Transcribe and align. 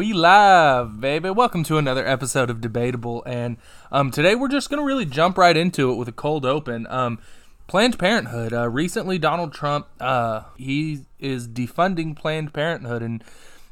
We 0.00 0.14
live, 0.14 0.98
baby. 0.98 1.28
Welcome 1.28 1.62
to 1.64 1.76
another 1.76 2.06
episode 2.08 2.48
of 2.48 2.62
Debatable. 2.62 3.22
And 3.26 3.58
um, 3.92 4.10
today 4.10 4.34
we're 4.34 4.48
just 4.48 4.70
to 4.80 4.82
really 4.86 5.04
jump 5.04 5.36
right 5.36 5.54
into 5.54 5.92
it 5.92 5.96
with 5.96 6.08
a 6.08 6.12
cold 6.12 6.46
open. 6.46 6.86
Um, 6.86 7.18
Planned 7.66 7.98
Parenthood. 7.98 8.54
Uh, 8.54 8.70
recently, 8.70 9.18
Donald 9.18 9.52
Trump 9.52 9.88
uh, 10.00 10.44
he 10.56 11.00
is 11.18 11.46
defunding 11.46 12.16
Planned 12.16 12.54
Parenthood, 12.54 13.02
and 13.02 13.22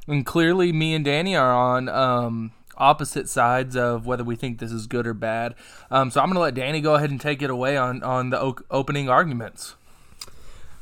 and 0.06 0.26
clearly, 0.26 0.70
me 0.70 0.94
and 0.94 1.02
Danny 1.02 1.34
are 1.34 1.50
on 1.50 1.88
um, 1.88 2.52
opposite 2.76 3.30
sides 3.30 3.74
of 3.74 4.04
whether 4.04 4.22
we 4.22 4.36
think 4.36 4.58
this 4.58 4.70
is 4.70 4.86
good 4.86 5.06
or 5.06 5.14
bad. 5.14 5.54
Um, 5.90 6.10
so 6.10 6.20
I'm 6.20 6.26
to 6.34 6.40
let 6.40 6.52
Danny 6.52 6.82
go 6.82 6.96
ahead 6.96 7.08
and 7.10 7.18
take 7.18 7.40
it 7.40 7.48
away 7.48 7.78
on 7.78 8.02
on 8.02 8.28
the 8.28 8.38
o- 8.38 8.58
opening 8.70 9.08
arguments. 9.08 9.76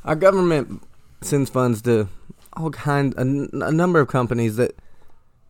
Our 0.03 0.17
government 0.17 0.83
sends 1.21 1.49
funds 1.49 1.81
to 1.83 2.09
all 2.51 2.69
kind 2.71 3.13
a, 3.15 3.21
n- 3.21 3.49
a 3.53 3.71
number 3.71 4.01
of 4.01 4.09
companies 4.09 4.57
that 4.57 4.75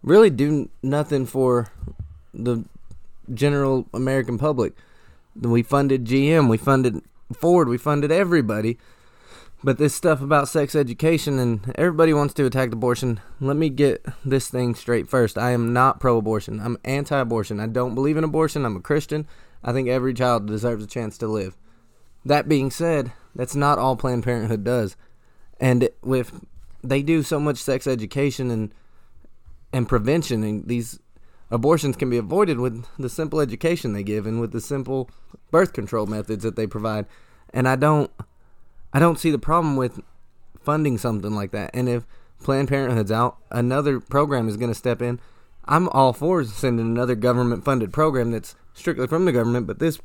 really 0.08 0.30
do 0.30 0.70
nothing 0.82 1.26
for 1.26 1.68
the 2.34 2.64
general 3.34 3.88
American 3.94 4.38
public. 4.38 4.74
We 5.36 5.62
funded 5.62 6.06
GM, 6.06 6.50
we 6.50 6.58
funded 6.58 7.02
Ford, 7.34 7.68
we 7.68 7.78
funded 7.78 8.12
everybody. 8.12 8.78
But 9.64 9.80
this 9.80 9.96
stuff 9.96 10.22
about 10.22 10.48
sex 10.48 10.76
education 10.76 11.40
and 11.40 11.74
everybody 11.76 12.14
wants 12.14 12.34
to 12.36 12.46
attack 12.46 12.72
abortion. 12.72 13.20
Let 13.42 13.58
me 13.58 13.70
get 13.70 14.06
this 14.24 14.50
thing 14.50 14.76
straight 14.76 15.10
first. 15.10 15.38
I 15.38 15.52
am 15.52 15.74
not 15.74 16.00
pro 16.00 16.18
abortion. 16.18 16.60
I'm 16.60 16.78
anti 16.86 17.20
abortion. 17.20 17.60
I 17.60 17.66
don't 17.66 17.96
believe 17.96 18.18
in 18.18 18.24
abortion. 18.24 18.66
I'm 18.66 18.76
a 18.76 18.82
Christian. 18.82 19.28
I 19.64 19.74
think 19.74 19.90
every 19.90 20.14
child 20.14 20.46
deserves 20.46 20.84
a 20.84 20.88
chance 20.88 21.18
to 21.18 21.28
live. 21.28 21.58
That 22.24 22.48
being 22.48 22.70
said, 22.70 23.12
that's 23.36 23.56
not 23.56 23.80
all 23.80 23.96
Planned 23.96 24.24
Parenthood 24.24 24.64
does. 24.64 24.96
And 25.60 25.90
with 26.04 26.46
they 26.84 27.02
do 27.02 27.24
so 27.24 27.40
much 27.40 27.58
sex 27.58 27.88
education 27.88 28.52
and 28.52 28.72
and 29.74 29.88
prevention 29.88 30.44
and 30.44 30.68
these 30.68 31.00
abortions 31.52 31.96
can 31.96 32.10
be 32.10 32.18
avoided 32.18 32.60
with 32.60 32.86
the 32.98 33.10
simple 33.10 33.40
education 33.40 33.94
they 33.94 34.04
give 34.04 34.26
and 34.26 34.42
with 34.42 34.52
the 34.52 34.62
simple 34.62 35.10
birth 35.52 35.74
control 35.74 36.06
methods 36.06 36.44
that 36.44 36.56
they 36.56 36.68
provide. 36.68 37.06
And 37.54 37.68
I 37.68 37.76
don't 37.76 38.12
I 38.94 39.00
don't 39.00 39.20
see 39.20 39.32
the 39.32 39.40
problem 39.40 39.76
with 39.76 40.00
funding 40.62 40.98
something 40.98 41.34
like 41.34 41.52
that. 41.52 41.72
And 41.74 41.88
if 41.88 42.06
Planned 42.44 42.68
Parenthood's 42.68 43.12
out, 43.12 43.38
another 43.52 44.00
program 44.00 44.48
is 44.48 44.58
going 44.58 44.72
to 44.72 44.76
step 44.76 45.02
in. 45.02 45.20
I'm 45.66 45.90
all 45.90 46.14
for 46.14 46.44
sending 46.44 46.86
another 46.86 47.16
government 47.16 47.66
funded 47.66 47.92
program 47.92 48.32
that's 48.32 48.56
strictly 48.74 49.08
from 49.08 49.26
the 49.26 49.32
government, 49.32 49.68
but 49.68 49.80
this 49.80 50.00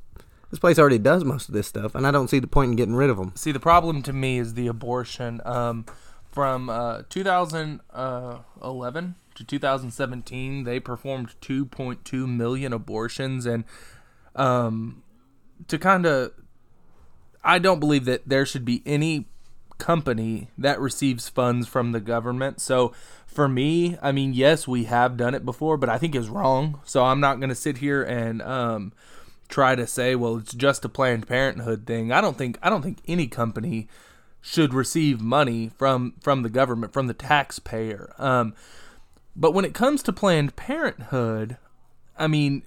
this 0.50 0.58
place 0.58 0.78
already 0.78 0.98
does 0.98 1.24
most 1.24 1.48
of 1.48 1.54
this 1.54 1.66
stuff, 1.66 1.94
and 1.94 2.06
I 2.06 2.10
don't 2.10 2.28
see 2.28 2.38
the 2.38 2.46
point 2.46 2.72
in 2.72 2.76
getting 2.76 2.94
rid 2.94 3.08
of 3.08 3.16
them. 3.16 3.32
See, 3.36 3.52
the 3.52 3.60
problem 3.60 4.02
to 4.02 4.12
me 4.12 4.38
is 4.38 4.52
the 4.52 4.66
abortion. 4.66 5.40
Um, 5.46 5.86
from 6.32 6.70
uh, 6.70 7.02
2011 7.10 9.14
to 9.34 9.44
2017, 9.44 10.64
they 10.64 10.80
performed 10.80 11.34
2.2 11.40 12.28
million 12.28 12.72
abortions, 12.72 13.46
and 13.46 13.64
um, 14.34 15.02
to 15.68 15.78
kind 15.78 16.06
of, 16.06 16.32
I 17.44 17.58
don't 17.58 17.80
believe 17.80 18.04
that 18.04 18.28
there 18.28 18.46
should 18.46 18.64
be 18.64 18.82
any 18.86 19.26
company 19.78 20.48
that 20.56 20.80
receives 20.80 21.28
funds 21.28 21.66
from 21.66 21.90
the 21.90 22.00
government. 22.00 22.60
So 22.60 22.92
for 23.26 23.48
me, 23.48 23.98
I 24.00 24.12
mean, 24.12 24.32
yes, 24.32 24.68
we 24.68 24.84
have 24.84 25.16
done 25.16 25.34
it 25.34 25.44
before, 25.44 25.76
but 25.76 25.88
I 25.88 25.98
think 25.98 26.14
it's 26.14 26.28
wrong. 26.28 26.80
So 26.84 27.04
I'm 27.04 27.18
not 27.18 27.40
going 27.40 27.48
to 27.48 27.54
sit 27.56 27.78
here 27.78 28.02
and 28.02 28.40
um, 28.42 28.92
try 29.48 29.74
to 29.74 29.86
say, 29.86 30.14
well, 30.14 30.36
it's 30.36 30.54
just 30.54 30.84
a 30.84 30.88
Planned 30.88 31.26
Parenthood 31.26 31.84
thing. 31.86 32.12
I 32.12 32.20
don't 32.20 32.38
think 32.38 32.58
I 32.62 32.70
don't 32.70 32.82
think 32.82 32.98
any 33.08 33.26
company 33.26 33.88
should 34.40 34.72
receive 34.74 35.20
money 35.20 35.70
from 35.76 36.14
from 36.20 36.42
the 36.42 36.50
government, 36.50 36.92
from 36.92 37.06
the 37.06 37.14
taxpayer. 37.14 38.14
Um, 38.18 38.54
but 39.34 39.52
when 39.52 39.64
it 39.64 39.74
comes 39.74 40.02
to 40.02 40.12
Planned 40.12 40.56
Parenthood, 40.56 41.56
I 42.16 42.26
mean, 42.26 42.62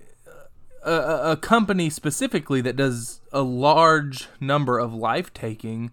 a, 0.84 1.32
a 1.32 1.38
company 1.38 1.90
specifically 1.90 2.62
that 2.62 2.76
does 2.76 3.22
a 3.32 3.42
large 3.42 4.28
number 4.40 4.80
of 4.80 4.94
life 4.94 5.34
taking, 5.34 5.92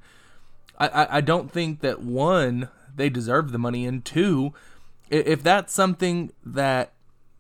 I, 0.79 0.89
I, 0.89 1.17
I 1.17 1.21
don't 1.21 1.51
think 1.51 1.81
that 1.81 2.03
one 2.03 2.69
they 2.95 3.09
deserve 3.09 3.53
the 3.53 3.59
money, 3.59 3.87
and 3.87 4.05
two, 4.05 4.53
if 5.11 5.43
that's 5.43 5.73
something 5.73 6.33
that 6.45 6.93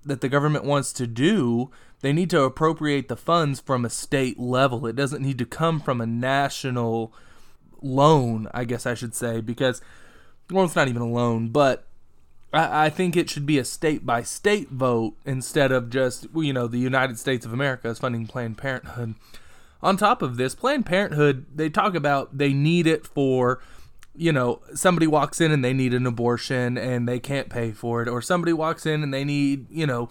that 0.04 0.20
the 0.20 0.28
government 0.28 0.64
wants 0.64 0.92
to 0.94 1.06
do, 1.06 1.70
they 2.00 2.12
need 2.12 2.30
to 2.30 2.42
appropriate 2.42 3.08
the 3.08 3.16
funds 3.16 3.60
from 3.60 3.84
a 3.84 3.90
state 3.90 4.38
level. 4.38 4.86
It 4.86 4.96
doesn't 4.96 5.22
need 5.22 5.38
to 5.38 5.46
come 5.46 5.78
from 5.78 6.00
a 6.00 6.06
national 6.06 7.12
loan, 7.80 8.48
I 8.52 8.64
guess 8.64 8.84
I 8.84 8.94
should 8.94 9.14
say, 9.14 9.40
because 9.40 9.80
well, 10.50 10.64
it's 10.64 10.76
not 10.76 10.88
even 10.88 11.02
a 11.02 11.08
loan, 11.08 11.48
but 11.48 11.86
I, 12.52 12.86
I 12.86 12.90
think 12.90 13.16
it 13.16 13.30
should 13.30 13.46
be 13.46 13.58
a 13.58 13.64
state 13.64 14.04
by 14.04 14.22
state 14.22 14.70
vote 14.70 15.14
instead 15.24 15.72
of 15.72 15.90
just 15.90 16.26
you 16.34 16.52
know 16.52 16.66
the 16.66 16.78
United 16.78 17.18
States 17.18 17.46
of 17.46 17.52
America 17.52 17.88
is 17.88 17.98
funding 17.98 18.26
Planned 18.26 18.58
Parenthood. 18.58 19.14
On 19.82 19.96
top 19.96 20.22
of 20.22 20.36
this, 20.36 20.54
Planned 20.54 20.86
Parenthood 20.86 21.46
they 21.54 21.68
talk 21.68 21.94
about 21.94 22.36
they 22.36 22.52
need 22.52 22.86
it 22.86 23.06
for 23.06 23.60
you 24.14 24.32
know 24.32 24.60
somebody 24.74 25.06
walks 25.06 25.40
in 25.40 25.50
and 25.50 25.64
they 25.64 25.72
need 25.72 25.94
an 25.94 26.06
abortion 26.06 26.76
and 26.76 27.08
they 27.08 27.18
can't 27.18 27.48
pay 27.48 27.72
for 27.72 28.02
it, 28.02 28.08
or 28.08 28.20
somebody 28.20 28.52
walks 28.52 28.86
in 28.86 29.02
and 29.02 29.12
they 29.12 29.24
need 29.24 29.70
you 29.70 29.86
know 29.86 30.10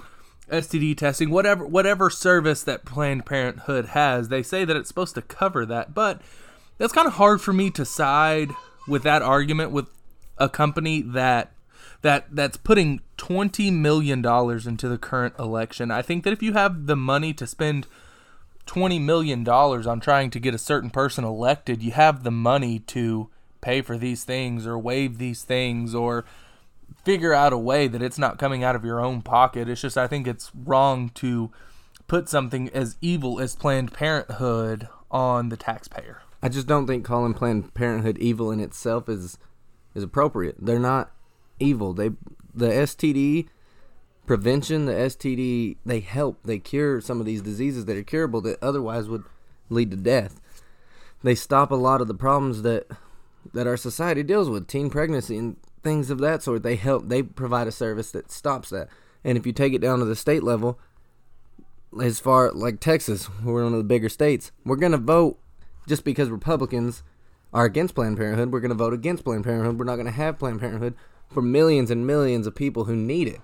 STD 0.50 0.98
testing, 0.98 1.30
whatever 1.30 1.66
whatever 1.66 2.10
service 2.10 2.64
that 2.64 2.86
Planned 2.86 3.26
Parenthood 3.26 3.88
has, 3.88 4.28
they 4.28 4.44
say 4.44 4.66
that 4.66 4.76
it's 4.76 4.90
supposed 4.90 5.16
to 5.16 5.22
cover 5.22 5.66
that, 5.66 5.94
but 5.94 6.22
that's 6.78 6.94
kind 6.94 7.08
of 7.08 7.14
hard 7.14 7.42
for 7.42 7.54
me 7.54 7.70
to 7.72 7.86
side 7.86 8.50
with 8.88 9.04
that 9.04 9.22
argument 9.22 9.72
with 9.72 9.88
a 10.38 10.50
company 10.50 11.02
that 11.02 11.52
that 12.02 12.28
that's 12.32 12.58
putting 12.58 13.02
20 13.18 13.72
million 13.72 14.22
dollars 14.22 14.66
into 14.66 14.88
the 14.88 14.98
current 14.98 15.36
election. 15.38 15.92
I 15.92 16.02
think 16.02 16.24
that 16.24 16.34
if 16.34 16.42
you 16.42 16.54
have 16.54 16.88
the 16.88 16.96
money 16.96 17.34
to 17.34 17.46
spend 17.46 17.88
20 18.66 19.00
million 19.00 19.44
dollars 19.44 19.86
on 19.86 20.00
trying 20.00 20.30
to 20.32 20.40
get 20.40 20.54
a 20.54 20.60
certain 20.60 20.90
person 20.90 21.24
elected, 21.24 21.84
you 21.84 21.92
have 21.92 22.24
the 22.24 22.32
money 22.32 22.80
to 22.80 23.30
pay 23.62 23.82
for 23.82 23.98
these 23.98 24.24
things 24.24 24.66
or 24.66 24.78
waive 24.78 25.18
these 25.18 25.44
things 25.44 25.94
or 25.94 26.26
figure 27.04 27.34
out 27.34 27.54
a 27.54 27.58
way 27.58 27.88
that 27.88 28.02
it's 28.02 28.18
not 28.18 28.40
coming 28.40 28.64
out 28.64 28.76
of 28.76 28.84
your 28.84 29.00
own 29.00 29.22
pocket. 29.22 29.70
It's 29.70 29.82
just 29.82 29.98
I 29.98 30.08
think 30.08 30.28
it's 30.28 30.52
wrong 30.56 31.10
to 31.16 31.52
put 32.08 32.28
something 32.28 32.70
as 32.70 32.98
evil 33.02 33.40
as 33.40 33.56
Planned 33.56 33.94
Parenthood 33.94 34.88
on 35.10 35.50
the 35.50 35.58
taxpayer. 35.58 36.22
I 36.42 36.50
just 36.50 36.68
don't 36.68 36.88
think 36.88 37.06
calling 37.06 37.34
Planned 37.34 37.74
Parenthood 37.74 38.18
evil 38.18 38.52
in 38.52 38.60
itself 38.60 39.08
is 39.08 39.38
is 39.94 40.04
appropriate. 40.04 40.56
They're 40.60 40.80
not 40.80 41.12
evil. 41.62 41.94
They 41.94 42.12
the 42.54 42.68
STD 42.68 43.48
prevention, 44.26 44.86
the 44.86 44.94
STD, 44.94 45.78
they 45.86 46.00
help. 46.00 46.40
They 46.44 46.60
cure 46.60 47.02
some 47.02 47.20
of 47.20 47.26
these 47.26 47.42
diseases 47.42 47.86
that 47.86 47.98
are 47.98 48.04
curable 48.04 48.42
that 48.42 48.62
otherwise 48.62 49.08
would 49.08 49.24
lead 49.70 49.92
to 49.92 49.98
death. 49.98 50.40
They 51.24 51.36
stop 51.36 51.72
a 51.72 51.76
lot 51.76 52.02
of 52.02 52.08
the 52.08 52.14
problems 52.14 52.62
that 52.64 52.88
that 53.54 53.68
our 53.68 53.78
society 53.78 54.24
deals 54.24 54.50
with, 54.50 54.68
teen 54.68 54.90
pregnancy 54.90 55.38
and 55.38 55.58
things 55.84 56.10
of 56.10 56.20
that 56.20 56.44
sort. 56.44 56.64
They 56.64 56.76
help. 56.76 57.10
They 57.10 57.24
provide 57.24 57.68
a 57.68 57.72
service 57.72 58.12
that 58.12 58.32
stops 58.32 58.70
that. 58.70 58.88
And 59.24 59.38
if 59.38 59.46
you 59.46 59.52
take 59.52 59.74
it 59.74 59.82
down 59.82 60.00
to 60.00 60.06
the 60.06 60.16
state 60.16 60.44
level, 60.44 60.80
as 62.02 62.20
far 62.20 62.52
like 62.52 62.80
Texas, 62.80 63.30
we're 63.44 63.64
one 63.64 63.74
of 63.74 63.80
the 63.80 63.84
bigger 63.84 64.10
states, 64.10 64.52
we're 64.66 64.76
gonna 64.76 64.98
vote 64.98 65.40
just 65.88 66.04
because 66.04 66.30
Republicans 66.30 67.04
are 67.54 67.66
against 67.66 67.96
Planned 67.96 68.18
Parenthood. 68.18 68.52
We're 68.52 68.62
gonna 68.62 68.76
vote 68.76 68.94
against 68.94 69.24
Planned 69.24 69.44
Parenthood. 69.44 69.78
We're 69.78 69.86
not 69.86 69.98
gonna 69.98 70.12
have 70.12 70.40
Planned 70.40 70.60
Parenthood 70.60 70.96
for 71.34 71.42
millions 71.42 71.90
and 71.92 72.06
millions 72.06 72.48
of 72.48 72.56
people 72.56 72.86
who 72.86 72.96
need 72.96 73.28
it. 73.28 73.40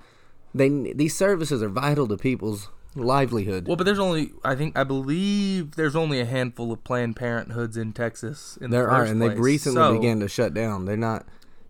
They 0.53 0.69
these 0.69 1.15
services 1.15 1.61
are 1.61 1.69
vital 1.69 2.07
to 2.07 2.17
people's 2.17 2.69
livelihood. 2.95 3.67
Well, 3.67 3.75
but 3.75 3.83
there's 3.85 3.99
only 3.99 4.31
I 4.43 4.55
think 4.55 4.77
I 4.77 4.83
believe 4.83 5.75
there's 5.75 5.95
only 5.95 6.19
a 6.19 6.25
handful 6.25 6.71
of 6.71 6.83
Planned 6.83 7.15
Parenthoods 7.15 7.77
in 7.77 7.93
Texas. 7.93 8.57
In 8.61 8.71
there 8.71 8.85
the 8.85 8.89
are, 8.91 9.03
and 9.03 9.19
place. 9.19 9.31
they've 9.31 9.39
recently 9.39 9.75
So- 9.81 9.93
began 9.93 10.19
to 10.21 10.27
shut 10.27 10.53
down. 10.53 10.85
They're 10.85 10.97
not. 10.97 11.25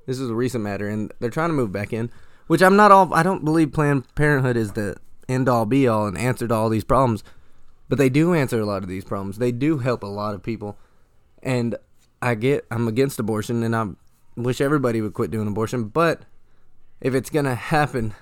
This 0.06 0.20
is 0.20 0.30
a 0.30 0.36
recent 0.36 0.64
matter, 0.64 0.88
and 0.88 1.12
they're 1.20 1.30
trying 1.30 1.50
to 1.50 1.54
move 1.54 1.72
back 1.72 1.92
in. 1.92 2.10
Which 2.48 2.62
I'm 2.62 2.78
not 2.78 2.92
all. 2.92 3.14
I 3.14 3.24
don't 3.24 3.44
believe 3.44 3.74
Planned 3.74 4.04
Parenthood 4.16 4.56
is 4.56 4.72
the 4.72 4.96
end 5.28 5.50
all 5.50 5.66
be 5.66 5.86
all 5.86 6.08
and 6.08 6.18
answer 6.18 6.48
to 6.48 6.54
all 6.54 6.70
these 6.70 6.86
problems, 6.86 7.22
but 7.90 7.98
they 7.98 8.08
do 8.08 8.34
answer 8.34 8.62
a 8.62 8.66
lot 8.66 8.84
of 8.84 8.90
these 8.90 9.04
problems. 9.04 9.38
They 9.38 9.52
do 9.52 9.80
help 9.80 10.02
a 10.02 10.08
lot 10.08 10.34
of 10.34 10.42
people, 10.44 10.78
and 11.44 11.76
I 12.22 12.36
get. 12.36 12.66
I'm 12.72 12.88
against 12.88 13.20
abortion, 13.20 13.64
and 13.64 13.76
I 13.76 13.88
wish 14.38 14.62
everybody 14.62 15.02
would 15.02 15.14
quit 15.14 15.32
doing 15.32 15.48
abortion. 15.48 15.86
But 15.86 16.22
if 17.02 17.14
it's 17.14 17.30
gonna 17.30 17.56
happen, 17.56 18.14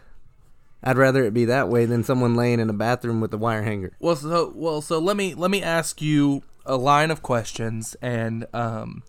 I'd 0.84 0.98
rather 0.98 1.24
it 1.24 1.34
be 1.34 1.46
that 1.46 1.70
way 1.70 1.86
than 1.86 2.04
someone 2.04 2.36
laying 2.36 2.60
in 2.60 2.70
a 2.70 2.74
bathroom 2.74 3.22
with 3.22 3.34
a 3.34 3.38
wire 3.38 3.64
hanger. 3.64 3.92
Well, 4.00 4.16
so 4.16 4.52
well, 4.56 4.82
so 4.82 5.00
let 5.00 5.18
me 5.18 5.34
let 5.34 5.52
me 5.52 5.62
ask 5.62 6.02
you 6.02 6.44
a 6.66 6.78
line 6.78 7.12
of 7.12 7.22
questions, 7.22 7.96
and 8.02 8.46
um, 8.54 9.04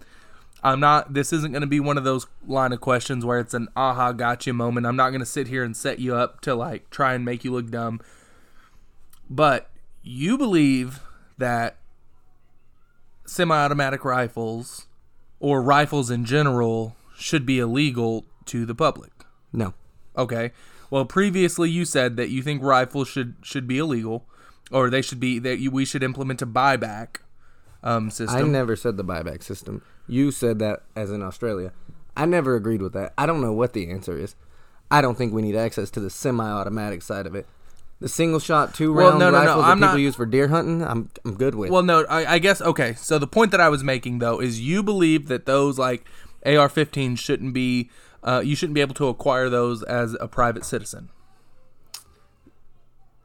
I'm 0.63 0.81
not. 0.81 1.15
This 1.15 1.33
isn't 1.33 1.53
going 1.53 1.63
to 1.63 1.67
be 1.67 1.81
one 1.81 1.99
of 1.99 2.05
those 2.05 2.27
line 2.47 2.73
of 2.73 2.81
questions 2.81 3.25
where 3.25 3.39
it's 3.39 3.55
an 3.55 3.69
aha 3.77 4.13
gotcha 4.13 4.53
moment. 4.53 4.87
I'm 4.87 4.97
not 4.97 5.11
going 5.11 5.21
to 5.21 5.27
sit 5.27 5.49
here 5.49 5.63
and 5.63 5.77
set 5.77 5.99
you 5.99 6.15
up 6.15 6.41
to 6.43 6.55
like 6.55 6.91
try 6.91 7.15
and 7.15 7.25
make 7.25 7.45
you 7.45 7.53
look 7.53 7.71
dumb. 7.71 8.01
But 9.29 9.71
you 10.03 10.39
believe 10.39 11.01
that 11.39 11.77
semi-automatic 13.27 14.05
rifles 14.05 14.87
or 15.41 15.63
rifles 15.63 16.11
in 16.11 16.25
general 16.25 16.97
should 17.17 17.47
be 17.47 17.59
illegal 17.59 18.25
to 18.47 18.65
the 18.67 18.75
public. 18.75 19.13
No, 19.53 19.75
Okay. 20.17 20.53
Well, 20.91 21.05
previously 21.05 21.69
you 21.69 21.85
said 21.85 22.17
that 22.17 22.31
you 22.31 22.43
think 22.43 22.63
rifles 22.63 23.09
should 23.09 23.35
should 23.43 23.67
be 23.67 23.79
illegal, 23.79 24.25
or 24.71 24.89
they 24.89 25.03
should 25.03 25.21
be 25.21 25.39
that 25.41 25.59
you, 25.59 25.71
we 25.71 25.85
should 25.85 26.03
implement 26.03 26.43
a 26.43 26.47
buyback 26.47 27.19
um, 27.83 28.11
system. 28.11 28.37
I 28.37 28.43
never 28.43 28.77
said 28.77 28.97
the 28.97 29.05
buyback 29.05 29.43
system. 29.43 29.83
You 30.07 30.31
said 30.31 30.59
that 30.61 30.85
as 30.95 31.11
in 31.11 31.23
Australia. 31.23 31.73
I 32.17 32.25
never 32.25 32.55
agreed 32.55 32.81
with 32.81 32.93
that. 32.95 33.13
I 33.19 33.27
don't 33.27 33.41
know 33.41 33.53
what 33.53 33.73
the 33.73 33.91
answer 33.91 34.17
is. 34.17 34.37
I 34.91 35.01
don't 35.03 35.19
think 35.19 35.33
we 35.33 35.43
need 35.43 35.57
access 35.57 35.91
to 35.91 36.01
the 36.01 36.09
semi-automatic 36.09 37.03
side 37.03 37.27
of 37.27 37.35
it. 37.35 37.47
The 37.99 38.09
single 38.09 38.41
shot 38.41 38.75
two 38.75 38.93
Well, 38.93 39.09
round 39.09 39.19
no, 39.21 39.31
no, 39.31 39.39
no, 39.41 39.47
rifles 39.47 39.65
I'm 39.65 39.81
that 39.81 39.87
people 39.87 39.95
not- 39.99 40.03
use 40.03 40.17
for 40.17 40.27
deer 40.27 40.49
hunting, 40.49 40.83
I'm 40.85 41.09
I'm 41.25 41.35
good 41.35 41.55
with. 41.55 41.71
well, 41.71 41.83
no, 41.83 42.05
I, 42.11 42.35
I 42.35 42.39
guess 42.39 42.61
okay. 42.61 42.95
So 42.95 43.19
the 43.19 43.27
point 43.27 43.53
that 43.53 43.61
I 43.61 43.69
was 43.71 43.83
making 43.83 44.19
though 44.19 44.39
is 44.41 44.61
you 44.61 44.83
believe 44.83 45.29
that 45.29 45.47
those 45.47 45.79
like 45.79 46.05
AR-15 46.45 47.19
shouldn't 47.19 47.55
be 47.55 47.91
uh, 48.23 48.43
you 48.45 48.55
shouldn't 48.57 48.75
be 48.75 48.81
able 48.81 48.95
to 48.95 49.09
acquire 49.09 49.49
those 49.49 49.83
as 49.85 50.15
a 50.21 50.29
private 50.29 50.65
citizen. 50.65 51.09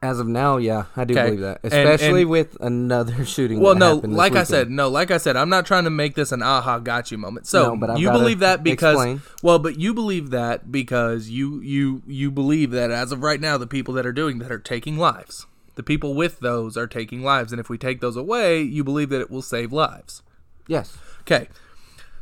As 0.03 0.19
of 0.19 0.27
now, 0.27 0.57
yeah, 0.57 0.86
I 0.98 1.03
do 1.06 1.13
Okay. 1.13 1.25
believe 1.25 1.42
that, 1.42 1.59
especially 1.63 2.21
and- 2.24 2.31
with 2.31 2.57
another 2.59 3.24
shooting. 3.33 3.59
Well, 3.59 3.75
no, 3.75 3.98
like 3.98 4.36
I 4.36 4.44
said, 4.44 4.71
no, 4.71 4.89
like 4.89 5.12
I 5.12 5.18
said, 5.18 5.38
I'm 5.38 5.50
not 5.50 5.68
trying 5.68 5.83
to 5.83 5.92
make 5.92 6.15
this 6.15 6.31
an 6.31 6.42
aha 6.42 6.80
got 6.80 7.12
you 7.12 7.19
moment. 7.19 7.45
So 7.45 7.75
No, 7.75 7.95
you 7.95 8.09
believe 8.09 8.39
that 8.39 8.63
because 8.63 8.95
explain. 8.95 9.21
well, 9.44 9.59
but 9.59 9.77
you 9.80 9.94
believe 9.94 10.31
that 10.31 10.71
because 10.71 11.30
you 11.30 11.62
you 11.62 12.01
you 12.07 12.31
believe 12.31 12.71
that 12.71 12.89
as 12.89 13.12
of 13.12 13.21
right 13.21 13.39
now, 13.39 13.59
the 13.59 13.68
people 13.68 13.94
that 13.94 14.06
are 14.07 14.12
doing 14.12 14.39
that 14.39 14.51
are 14.51 14.57
taking 14.59 14.98
lives. 14.98 15.45
The 15.75 15.83
people 15.83 16.15
with 16.15 16.39
those 16.39 16.75
are 16.77 16.88
taking 16.88 17.21
lives, 17.21 17.51
and 17.53 17.59
if 17.59 17.69
we 17.69 17.77
take 17.77 18.01
those 18.01 18.15
away, 18.18 18.62
you 18.62 18.83
believe 18.83 19.09
that 19.09 19.21
it 19.21 19.30
will 19.30 19.42
save 19.44 19.71
lives. 19.71 20.24
yes, 20.68 20.98
Okay, 21.21 21.48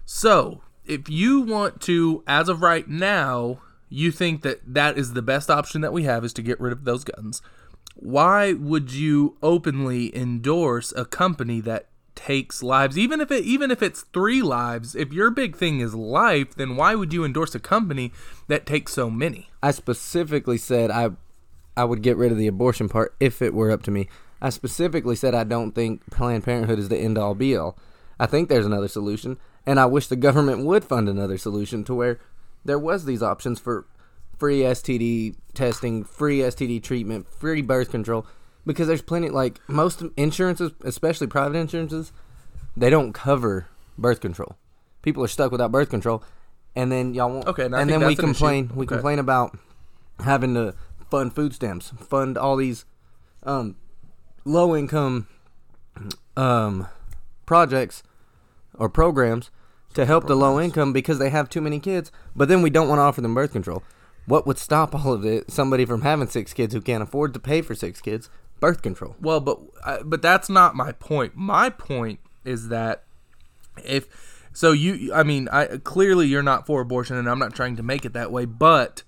so 0.05 0.61
if 0.85 1.09
you 1.09 1.39
want 1.41 1.79
to, 1.81 2.23
as 2.27 2.49
of 2.49 2.61
right 2.61 2.87
now, 2.87 3.59
you 3.89 4.11
think 4.11 4.41
that 4.43 4.59
that 4.65 4.97
is 4.97 5.13
the 5.13 5.21
best 5.21 5.49
option 5.49 5.81
that 5.81 5.93
we 5.93 6.03
have 6.03 6.23
is 6.25 6.33
to 6.33 6.41
get 6.41 6.59
rid 6.59 6.73
of 6.73 6.83
those 6.83 7.03
guns. 7.03 7.41
Why 8.01 8.53
would 8.53 8.93
you 8.93 9.35
openly 9.43 10.15
endorse 10.15 10.93
a 10.95 11.03
company 11.03 11.59
that 11.61 11.87
takes 12.15 12.63
lives, 12.63 12.97
even 12.97 13.19
if 13.19 13.29
it 13.29 13.43
even 13.43 13.71
if 13.71 13.83
it's 13.83 14.03
three 14.13 14.41
lives? 14.41 14.95
If 14.95 15.11
your 15.11 15.29
big 15.29 15.57
thing 15.57 15.81
is 15.81 15.93
life, 15.93 16.55
then 16.55 16.77
why 16.77 16.95
would 16.95 17.11
you 17.11 17.25
endorse 17.25 17.55
a 17.55 17.59
company 17.59 18.13
that 18.47 18.65
takes 18.65 18.93
so 18.93 19.09
many? 19.09 19.49
I 19.61 19.71
specifically 19.71 20.57
said 20.57 20.91
I 20.91 21.11
I 21.75 21.83
would 21.83 22.01
get 22.01 22.15
rid 22.15 22.31
of 22.31 22.37
the 22.37 22.47
abortion 22.47 22.87
part 22.87 23.15
if 23.19 23.41
it 23.41 23.53
were 23.53 23.69
up 23.69 23.83
to 23.83 23.91
me. 23.91 24.07
I 24.41 24.49
specifically 24.49 25.17
said 25.17 25.35
I 25.35 25.43
don't 25.43 25.73
think 25.73 26.09
Planned 26.09 26.45
Parenthood 26.45 26.79
is 26.79 26.87
the 26.87 26.97
end 26.97 27.17
all 27.17 27.35
be 27.35 27.57
all. 27.57 27.77
I 28.17 28.27
think 28.27 28.47
there's 28.47 28.65
another 28.65 28.87
solution, 28.87 29.37
and 29.65 29.77
I 29.77 29.87
wish 29.87 30.07
the 30.07 30.15
government 30.15 30.63
would 30.63 30.85
fund 30.85 31.09
another 31.09 31.37
solution 31.37 31.83
to 31.83 31.95
where 31.95 32.19
there 32.63 32.79
was 32.79 33.03
these 33.03 33.21
options 33.21 33.59
for 33.59 33.87
free 34.39 34.61
STD 34.61 35.35
testing, 35.53 36.03
free 36.03 36.39
STD 36.39 36.81
treatment, 36.81 37.27
free 37.27 37.61
birth 37.61 37.91
control 37.91 38.25
because 38.65 38.87
there's 38.87 39.01
plenty 39.01 39.29
like 39.29 39.59
most 39.67 40.01
insurances, 40.17 40.71
especially 40.83 41.27
private 41.27 41.57
insurances, 41.57 42.11
they 42.77 42.89
don't 42.89 43.13
cover 43.13 43.67
birth 43.97 44.21
control. 44.21 44.55
People 45.01 45.23
are 45.23 45.27
stuck 45.27 45.51
without 45.51 45.71
birth 45.71 45.89
control, 45.89 46.23
and 46.75 46.91
then 46.91 47.13
y'all 47.13 47.29
won't. 47.29 47.47
Okay, 47.47 47.65
and 47.65 47.75
and 47.75 47.89
then 47.89 47.99
we 47.99 48.07
that's 48.15 48.19
an 48.19 48.25
issue. 48.25 48.33
complain. 48.39 48.71
We 48.75 48.85
Okay. 48.85 48.95
complain 48.95 49.19
about 49.19 49.57
having 50.23 50.53
to 50.55 50.73
fund 51.09 51.33
food 51.33 51.53
stamps, 51.53 51.89
fund 51.99 52.37
all 52.37 52.55
these 52.55 52.85
um, 53.43 53.75
low 54.45 54.75
income 54.75 55.27
um, 56.37 56.87
projects 57.45 58.03
or 58.75 58.89
programs 58.89 59.49
to 59.93 60.05
help 60.05 60.27
the 60.27 60.35
low 60.35 60.59
income 60.59 60.93
because 60.93 61.17
they 61.19 61.29
have 61.29 61.49
too 61.49 61.61
many 61.61 61.79
kids. 61.79 62.11
But 62.35 62.47
then 62.47 62.61
we 62.61 62.69
don't 62.69 62.87
want 62.87 62.99
to 62.99 63.03
offer 63.03 63.21
them 63.21 63.33
birth 63.33 63.51
control. 63.51 63.83
What 64.29 64.45
would 64.45 64.59
stop 64.59 64.93
all 64.93 65.11
of 65.11 65.25
it? 65.25 65.49
Somebody 65.49 65.85
from 65.85 66.03
having 66.03 66.27
six 66.27 66.53
kids 66.53 66.73
who 66.73 66.81
can't 66.81 67.01
afford 67.01 67.33
to 67.33 67.39
pay 67.39 67.63
for 67.63 67.73
six 67.73 67.99
kids, 67.99 68.29
birth 68.59 68.83
control. 68.83 69.15
Well, 69.19 69.39
but 69.39 69.59
uh, 69.83 70.03
but 70.03 70.21
that's 70.21 70.49
not 70.49 70.75
my 70.75 70.91
point. 70.91 71.35
My 71.35 71.71
point 71.71 72.19
is 72.45 72.69
that 72.69 73.05
if 73.83 74.07
so, 74.53 74.71
you 74.71 75.11
I 75.13 75.23
mean, 75.23 75.49
I 75.51 75.77
clearly 75.77 76.27
you're 76.27 76.43
not 76.43 76.67
for 76.67 76.79
abortion, 76.79 77.17
and 77.17 77.27
I'm 77.27 77.39
not 77.39 77.55
trying 77.55 77.75
to 77.77 77.83
make 77.83 78.05
it 78.05 78.13
that 78.13 78.31
way, 78.31 78.45
but 78.45 79.01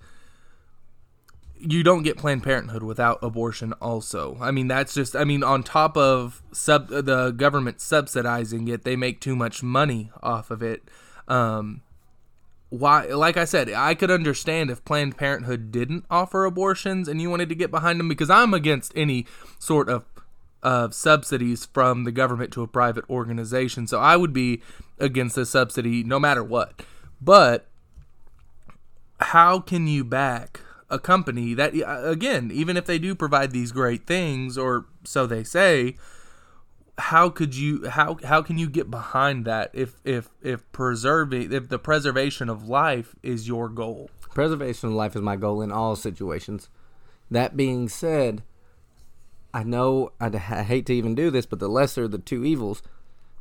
you 1.56 1.84
don't 1.84 2.02
get 2.02 2.16
Planned 2.16 2.42
Parenthood 2.42 2.82
without 2.82 3.20
abortion. 3.22 3.72
Also, 3.74 4.36
I 4.40 4.50
mean 4.50 4.66
that's 4.66 4.92
just 4.92 5.14
I 5.14 5.22
mean 5.22 5.44
on 5.44 5.62
top 5.62 5.96
of 5.96 6.42
sub 6.50 6.88
the 6.88 7.30
government 7.30 7.80
subsidizing 7.80 8.66
it, 8.66 8.82
they 8.82 8.96
make 8.96 9.20
too 9.20 9.36
much 9.36 9.62
money 9.62 10.10
off 10.20 10.50
of 10.50 10.64
it. 10.64 10.82
Um, 11.28 11.82
why 12.72 13.04
like 13.04 13.36
i 13.36 13.44
said 13.44 13.70
i 13.70 13.94
could 13.94 14.10
understand 14.10 14.70
if 14.70 14.82
planned 14.86 15.14
parenthood 15.16 15.70
didn't 15.70 16.06
offer 16.08 16.46
abortions 16.46 17.06
and 17.06 17.20
you 17.20 17.28
wanted 17.28 17.48
to 17.48 17.54
get 17.54 17.70
behind 17.70 18.00
them 18.00 18.08
because 18.08 18.30
i'm 18.30 18.54
against 18.54 18.92
any 18.96 19.26
sort 19.58 19.90
of 19.90 20.04
of 20.62 20.94
subsidies 20.94 21.66
from 21.66 22.04
the 22.04 22.12
government 22.12 22.52
to 22.52 22.62
a 22.62 22.68
private 22.68 23.08
organization. 23.10 23.86
So 23.86 23.98
i 23.98 24.16
would 24.16 24.32
be 24.32 24.62
against 24.98 25.34
the 25.34 25.44
subsidy 25.44 26.04
no 26.04 26.20
matter 26.20 26.44
what. 26.44 26.82
But 27.20 27.66
how 29.20 29.60
can 29.60 29.86
you 29.86 30.04
back 30.04 30.60
a 30.90 30.98
company 30.98 31.54
that 31.54 31.72
again 32.04 32.50
even 32.52 32.76
if 32.76 32.84
they 32.84 32.98
do 32.98 33.14
provide 33.14 33.50
these 33.50 33.72
great 33.72 34.06
things 34.06 34.58
or 34.58 34.84
so 35.04 35.26
they 35.26 35.42
say 35.42 35.96
how 36.98 37.30
could 37.30 37.54
you 37.56 37.88
how 37.88 38.18
how 38.24 38.42
can 38.42 38.58
you 38.58 38.68
get 38.68 38.90
behind 38.90 39.44
that 39.46 39.70
if 39.72 40.00
if 40.04 40.28
if 40.42 40.70
preserving 40.72 41.52
if 41.52 41.68
the 41.68 41.78
preservation 41.78 42.48
of 42.48 42.68
life 42.68 43.14
is 43.22 43.48
your 43.48 43.68
goal? 43.68 44.10
Preservation 44.34 44.90
of 44.90 44.94
life 44.94 45.14
is 45.16 45.22
my 45.22 45.36
goal 45.36 45.62
in 45.62 45.70
all 45.72 45.96
situations. 45.96 46.68
That 47.30 47.56
being 47.56 47.88
said, 47.88 48.42
I 49.54 49.62
know 49.62 50.12
I'd, 50.20 50.34
I 50.36 50.62
hate 50.62 50.86
to 50.86 50.94
even 50.94 51.14
do 51.14 51.30
this, 51.30 51.46
but 51.46 51.58
the 51.60 51.68
lesser 51.68 52.04
of 52.04 52.10
the 52.12 52.18
two 52.18 52.44
evils, 52.44 52.82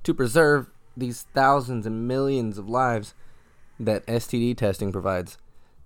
to 0.03 0.13
preserve 0.13 0.69
these 0.95 1.23
thousands 1.33 1.85
and 1.85 2.07
millions 2.07 2.57
of 2.57 2.67
lives 2.69 3.13
that 3.79 4.05
STD 4.05 4.57
testing 4.57 4.91
provides, 4.91 5.37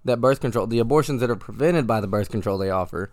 that 0.04 0.20
birth 0.22 0.40
control, 0.40 0.66
the 0.68 0.80
abortions 0.80 1.22
that 1.22 1.30
are 1.30 1.36
prevented 1.36 1.86
by 1.88 2.02
the 2.02 2.07
birth 2.07 2.30
control 2.30 2.57
they 2.57 2.69
offer, 2.72 3.12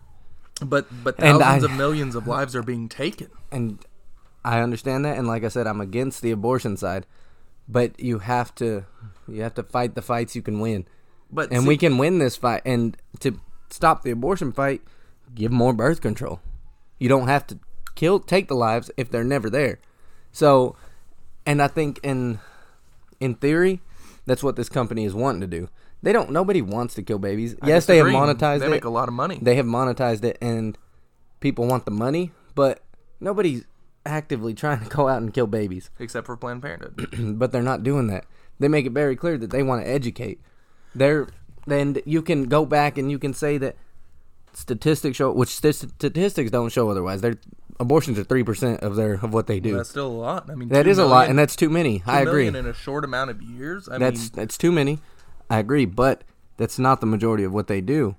but 0.65 0.87
but 1.05 1.15
And 1.19 1.39
thousands 1.39 1.65
I- 1.65 1.73
of 1.73 1.77
millions 1.79 2.15
of 2.15 2.27
lives 2.27 2.57
are 2.57 2.63
being 2.63 2.89
taken. 2.89 3.29
And 3.51 3.79
I 4.45 4.61
understand 4.61 5.05
that, 5.05 5.19
and 5.19 5.27
like 5.27 5.45
I 5.45 5.49
said, 5.49 5.67
I'm 5.67 5.81
against 5.81 6.21
the 6.23 6.31
abortion 6.33 6.77
side, 6.77 7.07
but 7.69 7.99
you 8.01 8.19
have 8.21 8.55
to 8.57 8.85
you 9.29 9.43
have 9.43 9.55
to 9.55 9.63
fight 9.63 9.95
the 9.95 10.03
fights 10.03 10.35
you 10.35 10.43
can 10.43 10.59
win. 10.61 10.87
but 11.31 11.53
and 11.53 11.63
see- 11.63 11.69
we 11.69 11.77
can 11.77 11.97
win 11.99 12.19
this 12.19 12.37
fight. 12.37 12.63
And 12.65 12.97
to 13.21 13.41
stop 13.71 14.03
the 14.03 14.11
abortion 14.11 14.53
fight, 14.53 14.83
give 15.35 15.53
more 15.53 15.73
birth 15.73 16.01
control. 16.01 16.41
You 16.99 17.09
don't 17.09 17.29
have 17.29 17.47
to 17.49 17.59
kill, 17.95 18.21
take 18.21 18.49
the 18.49 18.55
lives 18.55 18.91
if 18.97 19.11
they're 19.11 19.25
never 19.25 19.49
there. 19.49 19.79
So, 20.33 20.77
and 21.47 21.63
I 21.63 21.69
think 21.69 22.01
in 22.03 22.39
in 23.21 23.35
theory, 23.37 23.81
that's 24.27 24.43
what 24.43 24.57
this 24.57 24.69
company 24.69 25.05
is 25.05 25.15
wanting 25.15 25.41
to 25.43 25.47
do. 25.47 25.69
They 26.03 26.13
don't. 26.13 26.31
Nobody 26.31 26.63
wants 26.63 26.95
to 26.95 27.03
kill 27.03 27.19
babies. 27.21 27.55
I 27.63 27.69
yes, 27.69 27.87
they 27.87 27.99
have 27.99 28.07
monetized 28.09 28.61
they 28.61 28.67
it. 28.67 28.71
make 28.71 28.85
a 28.85 28.91
lot 28.91 29.09
of 29.09 29.15
money 29.15 29.39
They 29.41 29.55
have 29.55 29.67
monetized 29.67 30.25
it, 30.25 30.37
and 30.41 30.77
people 31.39 31.67
want 31.67 31.85
the 31.85 31.93
money, 31.93 32.33
but 32.57 32.83
nobody's 33.21 33.65
actively 34.05 34.55
trying 34.55 34.81
to 34.83 34.89
go 34.97 35.09
out 35.09 35.23
and 35.23 35.33
kill 35.33 35.47
babies. 35.47 35.91
except 35.99 36.27
for 36.27 36.37
planned 36.37 36.63
parenthood 36.63 37.39
but 37.39 37.53
they're 37.53 37.63
not 37.63 37.83
doing 37.83 38.07
that. 38.09 38.25
They 38.59 38.69
make 38.69 38.87
it 38.87 38.93
very 38.93 39.17
clear 39.17 39.39
that 39.39 39.51
they 39.51 39.63
want 39.63 39.85
to 39.85 39.91
educate. 39.91 40.41
They're 40.95 41.29
then 41.67 41.97
you 42.05 42.23
can 42.23 42.45
go 42.45 42.67
back 42.67 42.99
and 42.99 43.11
you 43.11 43.19
can 43.19 43.33
say 43.35 43.57
that 43.59 43.77
statistics 44.53 45.17
show, 45.17 45.33
which 45.33 45.49
st- 45.49 45.75
statistics 45.75 46.51
don't 46.51 46.71
show 46.71 46.91
otherwise. 46.91 47.21
Their 47.21 47.37
abortions 47.81 48.19
are 48.19 48.25
three 48.25 48.43
percent 48.45 48.81
of 48.81 48.97
their 48.97 49.15
of 49.15 49.33
what 49.33 49.47
they 49.47 49.59
do. 49.61 49.77
that's 49.77 49.89
still 49.91 50.07
a 50.07 50.13
lot 50.13 50.49
i 50.51 50.55
mean 50.55 50.69
That 50.69 50.87
is 50.87 50.93
is 50.93 50.99
a 50.99 51.07
lot, 51.07 51.29
and 51.29 51.39
that's 51.39 51.57
too 51.57 51.71
many. 51.71 52.03
I 52.07 52.21
agree. 52.21 52.47
in 52.47 52.55
a 52.55 52.75
short 52.75 53.05
amount 53.05 53.31
of 53.31 53.43
years 53.43 53.89
i 53.89 53.99
That's 53.99 54.21
mean 54.25 54.31
that's 54.35 54.59
too 54.59 54.71
many. 54.71 54.99
I 55.51 55.59
agree, 55.59 55.85
but 55.87 56.23
that's 56.57 56.79
not 56.79 57.01
the 57.01 57.07
majority 57.07 57.45
of 57.45 57.53
what 57.53 57.67
they 57.67 57.81
do. 57.81 58.17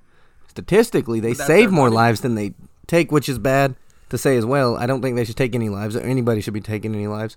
Statistically, 0.47 1.19
they 1.19 1.33
save 1.33 1.71
more 1.71 1.89
lives 1.89 2.21
than 2.21 2.35
they 2.35 2.53
take, 2.87 3.11
which 3.11 3.27
is 3.29 3.39
bad 3.39 3.75
to 4.13 4.17
say 4.19 4.37
as 4.37 4.45
well. 4.45 4.77
I 4.77 4.85
don't 4.85 5.01
think 5.01 5.15
they 5.15 5.25
should 5.25 5.35
take 5.35 5.55
any 5.55 5.69
lives, 5.69 5.95
or 5.95 6.01
anybody 6.01 6.39
should 6.39 6.53
be 6.53 6.61
taking 6.61 6.93
any 6.93 7.07
lives. 7.07 7.35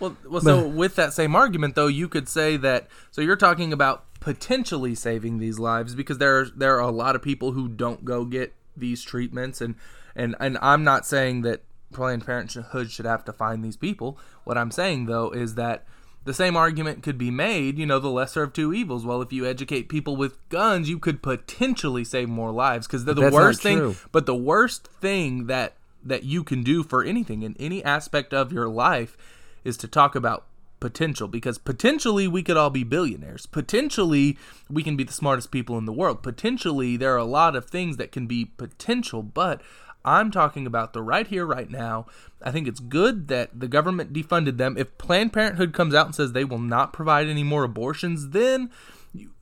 Well, 0.00 0.16
well, 0.28 0.40
so 0.40 0.66
with 0.66 0.96
that 0.96 1.12
same 1.12 1.36
argument, 1.36 1.76
though, 1.76 1.86
you 1.86 2.08
could 2.08 2.28
say 2.28 2.56
that. 2.56 2.88
So 3.12 3.20
you're 3.20 3.36
talking 3.36 3.72
about 3.72 4.04
potentially 4.18 4.96
saving 4.96 5.38
these 5.38 5.60
lives 5.60 5.94
because 5.94 6.18
there 6.18 6.40
are, 6.40 6.46
there 6.56 6.76
are 6.76 6.80
a 6.80 6.90
lot 6.90 7.14
of 7.14 7.22
people 7.22 7.52
who 7.52 7.68
don't 7.68 8.04
go 8.04 8.24
get 8.24 8.52
these 8.76 9.02
treatments, 9.02 9.60
and 9.60 9.76
and 10.16 10.34
and 10.40 10.58
I'm 10.60 10.82
not 10.82 11.06
saying 11.06 11.42
that 11.42 11.62
Planned 11.92 12.26
Parenthood 12.26 12.90
should 12.90 13.06
have 13.06 13.24
to 13.26 13.32
find 13.32 13.64
these 13.64 13.76
people. 13.76 14.18
What 14.42 14.58
I'm 14.58 14.72
saying 14.72 15.06
though 15.06 15.30
is 15.30 15.54
that 15.54 15.84
the 16.24 16.34
same 16.34 16.56
argument 16.56 17.04
could 17.04 17.16
be 17.16 17.30
made. 17.30 17.78
You 17.78 17.86
know, 17.86 18.00
the 18.00 18.10
lesser 18.10 18.42
of 18.42 18.52
two 18.52 18.74
evils. 18.74 19.06
Well, 19.06 19.22
if 19.22 19.32
you 19.32 19.46
educate 19.46 19.88
people 19.88 20.16
with 20.16 20.36
guns, 20.48 20.88
you 20.88 20.98
could 20.98 21.22
potentially 21.22 22.02
save 22.02 22.28
more 22.28 22.50
lives 22.50 22.88
because 22.88 23.04
the, 23.04 23.14
the 23.14 23.20
That's 23.20 23.34
worst 23.34 23.62
thing. 23.62 23.94
But 24.10 24.26
the 24.26 24.34
worst 24.34 24.88
thing 24.88 25.46
that 25.46 25.76
that 26.04 26.24
you 26.24 26.44
can 26.44 26.62
do 26.62 26.82
for 26.82 27.04
anything 27.04 27.42
in 27.42 27.56
any 27.58 27.84
aspect 27.84 28.32
of 28.34 28.52
your 28.52 28.68
life 28.68 29.16
is 29.64 29.76
to 29.78 29.88
talk 29.88 30.14
about 30.14 30.46
potential 30.80 31.28
because 31.28 31.58
potentially 31.58 32.26
we 32.26 32.42
could 32.42 32.56
all 32.56 32.70
be 32.70 32.82
billionaires. 32.82 33.46
Potentially 33.46 34.36
we 34.68 34.82
can 34.82 34.96
be 34.96 35.04
the 35.04 35.12
smartest 35.12 35.52
people 35.52 35.78
in 35.78 35.86
the 35.86 35.92
world. 35.92 36.22
Potentially 36.22 36.96
there 36.96 37.14
are 37.14 37.18
a 37.18 37.24
lot 37.24 37.54
of 37.54 37.66
things 37.66 37.96
that 37.98 38.10
can 38.10 38.26
be 38.26 38.44
potential, 38.44 39.22
but 39.22 39.62
I'm 40.04 40.32
talking 40.32 40.66
about 40.66 40.92
the 40.92 41.02
right 41.02 41.26
here, 41.26 41.46
right 41.46 41.70
now. 41.70 42.06
I 42.42 42.50
think 42.50 42.66
it's 42.66 42.80
good 42.80 43.28
that 43.28 43.60
the 43.60 43.68
government 43.68 44.12
defunded 44.12 44.56
them. 44.56 44.76
If 44.76 44.98
Planned 44.98 45.32
Parenthood 45.32 45.72
comes 45.72 45.94
out 45.94 46.06
and 46.06 46.14
says 46.14 46.32
they 46.32 46.44
will 46.44 46.58
not 46.58 46.92
provide 46.92 47.28
any 47.28 47.44
more 47.44 47.62
abortions, 47.62 48.30
then 48.30 48.70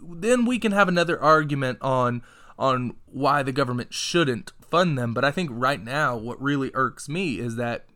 then 0.00 0.45
we 0.45 0.59
can 0.59 0.73
have 0.73 0.88
another 0.88 1.21
argument 1.21 1.79
on 1.81 2.23
on 2.61 2.95
why 3.07 3.43
the 3.43 3.50
government 3.52 3.93
shouldn't 3.93 4.52
fund 4.61 4.97
them. 4.97 5.14
But 5.14 5.25
I 5.25 5.33
think 5.33 5.50
right 5.52 5.83
now, 5.83 6.17
what 6.17 6.40
really 6.40 6.71
irks 6.75 7.09
me 7.09 7.40
is 7.40 7.57
that 7.57 7.87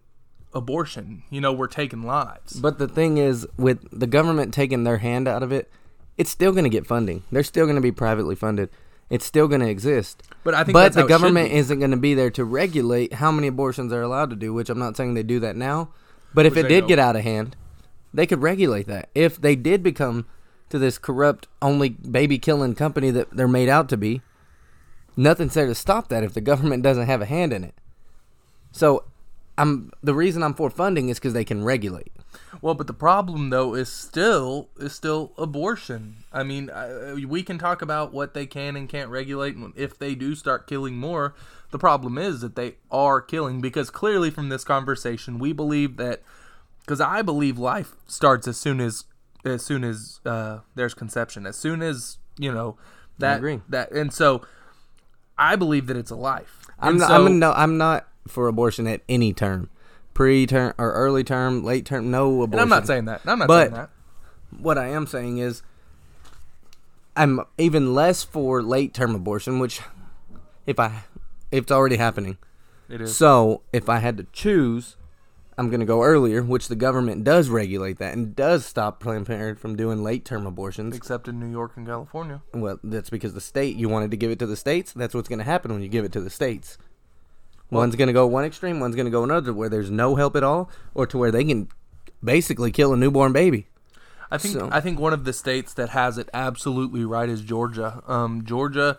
abortion. 0.54 1.22
You 1.30 1.40
know, 1.42 1.52
we're 1.52 1.68
taking 1.68 2.02
lives. 2.02 2.54
But 2.54 2.78
the 2.78 2.88
thing 2.88 3.18
is, 3.18 3.46
with 3.58 3.86
the 3.92 4.06
government 4.06 4.54
taking 4.54 4.84
their 4.84 4.98
hand 4.98 5.28
out 5.28 5.42
of 5.42 5.52
it, 5.52 5.70
it's 6.16 6.30
still 6.30 6.52
going 6.52 6.64
to 6.64 6.70
get 6.70 6.86
funding. 6.86 7.22
They're 7.30 7.42
still 7.44 7.66
going 7.66 7.76
to 7.76 7.82
be 7.82 7.92
privately 7.92 8.34
funded. 8.34 8.70
It's 9.10 9.26
still 9.26 9.48
going 9.48 9.60
to 9.60 9.68
exist. 9.68 10.22
But 10.42 10.54
I 10.54 10.64
think 10.64 10.72
but 10.72 10.82
that's 10.84 10.94
the 10.94 11.02
how 11.02 11.06
it 11.06 11.10
government 11.10 11.50
be. 11.50 11.56
isn't 11.56 11.78
going 11.78 11.90
to 11.90 11.96
be 11.98 12.14
there 12.14 12.30
to 12.30 12.44
regulate 12.44 13.14
how 13.14 13.30
many 13.30 13.48
abortions 13.48 13.90
they're 13.90 14.00
allowed 14.00 14.30
to 14.30 14.36
do. 14.36 14.54
Which 14.54 14.70
I'm 14.70 14.78
not 14.78 14.96
saying 14.96 15.12
they 15.12 15.22
do 15.22 15.40
that 15.40 15.56
now. 15.56 15.90
But 16.32 16.46
if 16.46 16.54
Which 16.54 16.64
it 16.64 16.68
did 16.68 16.80
don't. 16.80 16.88
get 16.88 16.98
out 16.98 17.16
of 17.16 17.22
hand, 17.22 17.54
they 18.14 18.26
could 18.26 18.40
regulate 18.40 18.86
that. 18.86 19.10
If 19.14 19.38
they 19.38 19.56
did 19.56 19.82
become 19.82 20.26
to 20.70 20.78
this 20.78 20.96
corrupt, 20.96 21.48
only 21.60 21.90
baby 21.90 22.38
killing 22.38 22.74
company 22.74 23.10
that 23.10 23.30
they're 23.36 23.46
made 23.46 23.68
out 23.68 23.88
to 23.90 23.98
be, 23.98 24.22
nothing's 25.16 25.54
there 25.54 25.66
to 25.66 25.74
stop 25.74 26.08
that 26.08 26.24
if 26.24 26.34
the 26.34 26.40
government 26.40 26.82
doesn't 26.82 27.06
have 27.06 27.22
a 27.22 27.26
hand 27.26 27.52
in 27.52 27.64
it. 27.64 27.74
So, 28.72 29.04
I'm 29.56 29.92
the 30.02 30.14
reason 30.14 30.42
I'm 30.42 30.54
for 30.54 30.70
funding 30.70 31.08
is 31.08 31.18
because 31.18 31.32
they 31.32 31.44
can 31.44 31.64
regulate. 31.64 32.12
Well, 32.60 32.74
but 32.74 32.86
the 32.86 32.94
problem 32.94 33.50
though 33.50 33.74
is 33.74 33.88
still 33.88 34.68
is 34.78 34.92
still 34.92 35.32
abortion. 35.38 36.24
I 36.32 36.42
mean, 36.42 36.70
uh, 36.70 37.16
we 37.28 37.42
can 37.42 37.58
talk 37.58 37.82
about 37.82 38.12
what 38.12 38.34
they 38.34 38.46
can 38.46 38.74
and 38.74 38.88
can't 38.88 39.10
regulate, 39.10 39.54
and 39.54 39.72
if 39.76 39.98
they 39.98 40.14
do 40.14 40.34
start 40.34 40.66
killing 40.66 40.96
more, 40.96 41.34
the 41.70 41.78
problem 41.78 42.18
is 42.18 42.40
that 42.40 42.56
they 42.56 42.76
are 42.90 43.20
killing 43.20 43.60
because 43.60 43.90
clearly 43.90 44.30
from 44.30 44.48
this 44.48 44.64
conversation 44.64 45.38
we 45.38 45.52
believe 45.52 45.96
that 45.96 46.22
because 46.80 47.00
I 47.00 47.22
believe 47.22 47.58
life 47.58 47.94
starts 48.06 48.48
as 48.48 48.56
soon 48.56 48.80
as 48.80 49.04
as 49.44 49.64
soon 49.64 49.84
as 49.84 50.20
uh, 50.24 50.60
there's 50.74 50.94
conception, 50.94 51.46
as 51.46 51.56
soon 51.56 51.82
as 51.82 52.18
you 52.38 52.52
know 52.52 52.76
that 53.18 53.38
agree. 53.38 53.60
that, 53.68 53.92
and 53.92 54.12
so 54.12 54.42
I 55.38 55.56
believe 55.56 55.86
that 55.88 55.96
it's 55.96 56.10
a 56.10 56.16
life. 56.16 56.66
I'm 56.78 56.98
not, 56.98 57.08
so- 57.08 57.26
I'm 57.26 57.38
no, 57.38 57.52
I'm 57.52 57.76
not 57.78 58.08
for 58.28 58.48
abortion 58.48 58.86
at 58.86 59.02
any 59.08 59.32
term, 59.32 59.70
pre-term 60.14 60.74
or 60.78 60.92
early 60.92 61.24
term, 61.24 61.62
late 61.64 61.84
term. 61.86 62.10
No 62.10 62.42
abortion. 62.42 62.52
and 62.54 62.60
I'm 62.60 62.68
not 62.68 62.86
saying 62.86 63.04
that. 63.06 63.20
I'm 63.26 63.38
not 63.38 63.48
But- 63.48 63.62
saying 63.70 63.74
that. 63.74 63.90
what 64.60 64.78
I 64.78 64.88
am 64.88 65.06
saying 65.06 65.38
is 65.38 65.62
I'm 67.16 67.40
even 67.58 67.94
less 67.94 68.22
for 68.24 68.62
late 68.62 68.92
term 68.94 69.14
abortion, 69.14 69.58
which 69.58 69.80
if 70.66 70.78
I 70.80 71.04
if 71.52 71.62
it's 71.64 71.72
already 71.72 71.96
happening. 71.96 72.38
It 72.88 73.00
is. 73.00 73.16
So 73.16 73.62
if 73.72 73.88
I 73.88 73.98
had 73.98 74.16
to 74.18 74.26
choose, 74.32 74.96
I'm 75.56 75.70
gonna 75.70 75.84
go 75.84 76.02
earlier, 76.02 76.42
which 76.42 76.68
the 76.68 76.74
government 76.76 77.22
does 77.24 77.48
regulate 77.48 77.98
that 77.98 78.14
and 78.14 78.34
does 78.34 78.66
stop 78.66 78.98
Planned 79.00 79.26
Parenthood 79.26 79.60
from 79.60 79.76
doing 79.76 80.02
late 80.02 80.24
term 80.24 80.46
abortions. 80.46 80.96
Except 80.96 81.28
in 81.28 81.38
New 81.38 81.50
York 81.50 81.72
and 81.76 81.86
California. 81.86 82.42
Well, 82.52 82.78
that's 82.82 83.10
because 83.10 83.34
the 83.34 83.40
state 83.40 83.76
you 83.76 83.88
wanted 83.88 84.10
to 84.10 84.16
give 84.16 84.30
it 84.30 84.38
to 84.40 84.46
the 84.46 84.56
states. 84.56 84.92
That's 84.92 85.14
what's 85.14 85.28
gonna 85.28 85.44
happen 85.44 85.72
when 85.72 85.82
you 85.82 85.88
give 85.88 86.04
it 86.04 86.12
to 86.12 86.20
the 86.20 86.30
states. 86.30 86.76
one's 87.70 87.96
gonna 87.96 88.12
go 88.12 88.24
one 88.26 88.44
extreme, 88.44 88.78
one's 88.78 88.94
gonna 88.94 89.10
go 89.10 89.24
another, 89.24 89.52
where 89.52 89.68
there's 89.68 89.90
no 89.90 90.14
help 90.14 90.36
at 90.36 90.44
all, 90.44 90.70
or 90.94 91.06
to 91.08 91.18
where 91.18 91.32
they 91.32 91.42
can 91.44 91.68
basically 92.22 92.70
kill 92.70 92.92
a 92.92 92.96
newborn 92.96 93.32
baby. 93.32 93.66
I 94.30 94.38
think 94.38 94.54
So- 94.54 94.68
I 94.70 94.80
think 94.80 95.00
one 95.00 95.12
of 95.12 95.24
the 95.24 95.32
states 95.32 95.74
that 95.74 95.88
has 95.90 96.16
it 96.18 96.28
absolutely 96.32 97.04
right 97.04 97.28
is 97.28 97.40
Georgia. 97.40 98.02
Um, 98.06 98.44
Georgia, 98.44 98.98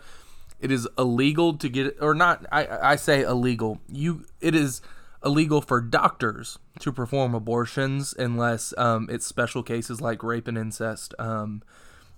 it 0.60 0.70
is 0.70 0.86
illegal 0.98 1.54
to 1.54 1.68
get 1.70 1.96
or 2.02 2.14
not. 2.14 2.44
I 2.52 2.92
I 2.92 2.96
say 2.96 3.22
illegal. 3.22 3.80
You 3.90 4.24
it 4.40 4.54
is 4.54 4.82
illegal 5.24 5.60
for 5.60 5.80
doctors 5.80 6.58
to 6.80 6.92
perform 6.92 7.34
abortions 7.34 8.14
unless 8.18 8.74
um, 8.78 9.08
it's 9.10 9.26
special 9.26 9.62
cases 9.62 10.00
like 10.00 10.22
rape 10.22 10.48
and 10.48 10.58
incest. 10.58 11.14
Um, 11.18 11.62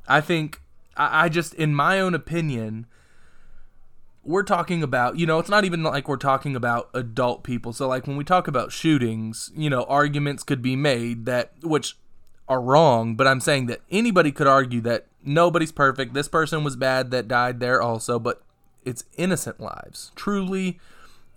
I 0.06 0.20
think 0.20 0.60
I, 0.96 1.24
I 1.24 1.28
just, 1.28 1.54
in 1.54 1.74
my 1.74 2.00
own 2.00 2.14
opinion, 2.14 2.86
we're 4.24 4.42
talking 4.42 4.82
about, 4.82 5.18
you 5.18 5.26
know, 5.26 5.38
it's 5.38 5.48
not 5.48 5.64
even 5.64 5.82
like 5.82 6.08
we're 6.08 6.16
talking 6.16 6.54
about 6.54 6.90
adult 6.92 7.44
people. 7.44 7.72
So, 7.72 7.88
like, 7.88 8.06
when 8.06 8.16
we 8.16 8.24
talk 8.24 8.46
about 8.46 8.72
shootings, 8.72 9.50
you 9.56 9.70
know, 9.70 9.84
arguments 9.84 10.42
could 10.42 10.60
be 10.60 10.76
made 10.76 11.24
that, 11.26 11.52
which 11.62 11.96
are 12.48 12.60
wrong, 12.60 13.14
but 13.14 13.26
I'm 13.26 13.40
saying 13.40 13.66
that 13.66 13.80
anybody 13.90 14.32
could 14.32 14.46
argue 14.46 14.80
that 14.82 15.06
nobody's 15.22 15.72
perfect. 15.72 16.14
This 16.14 16.28
person 16.28 16.64
was 16.64 16.76
bad 16.76 17.10
that 17.10 17.28
died 17.28 17.60
there 17.60 17.80
also, 17.80 18.18
but 18.18 18.42
it's 18.84 19.04
innocent 19.16 19.60
lives. 19.60 20.12
Truly 20.14 20.78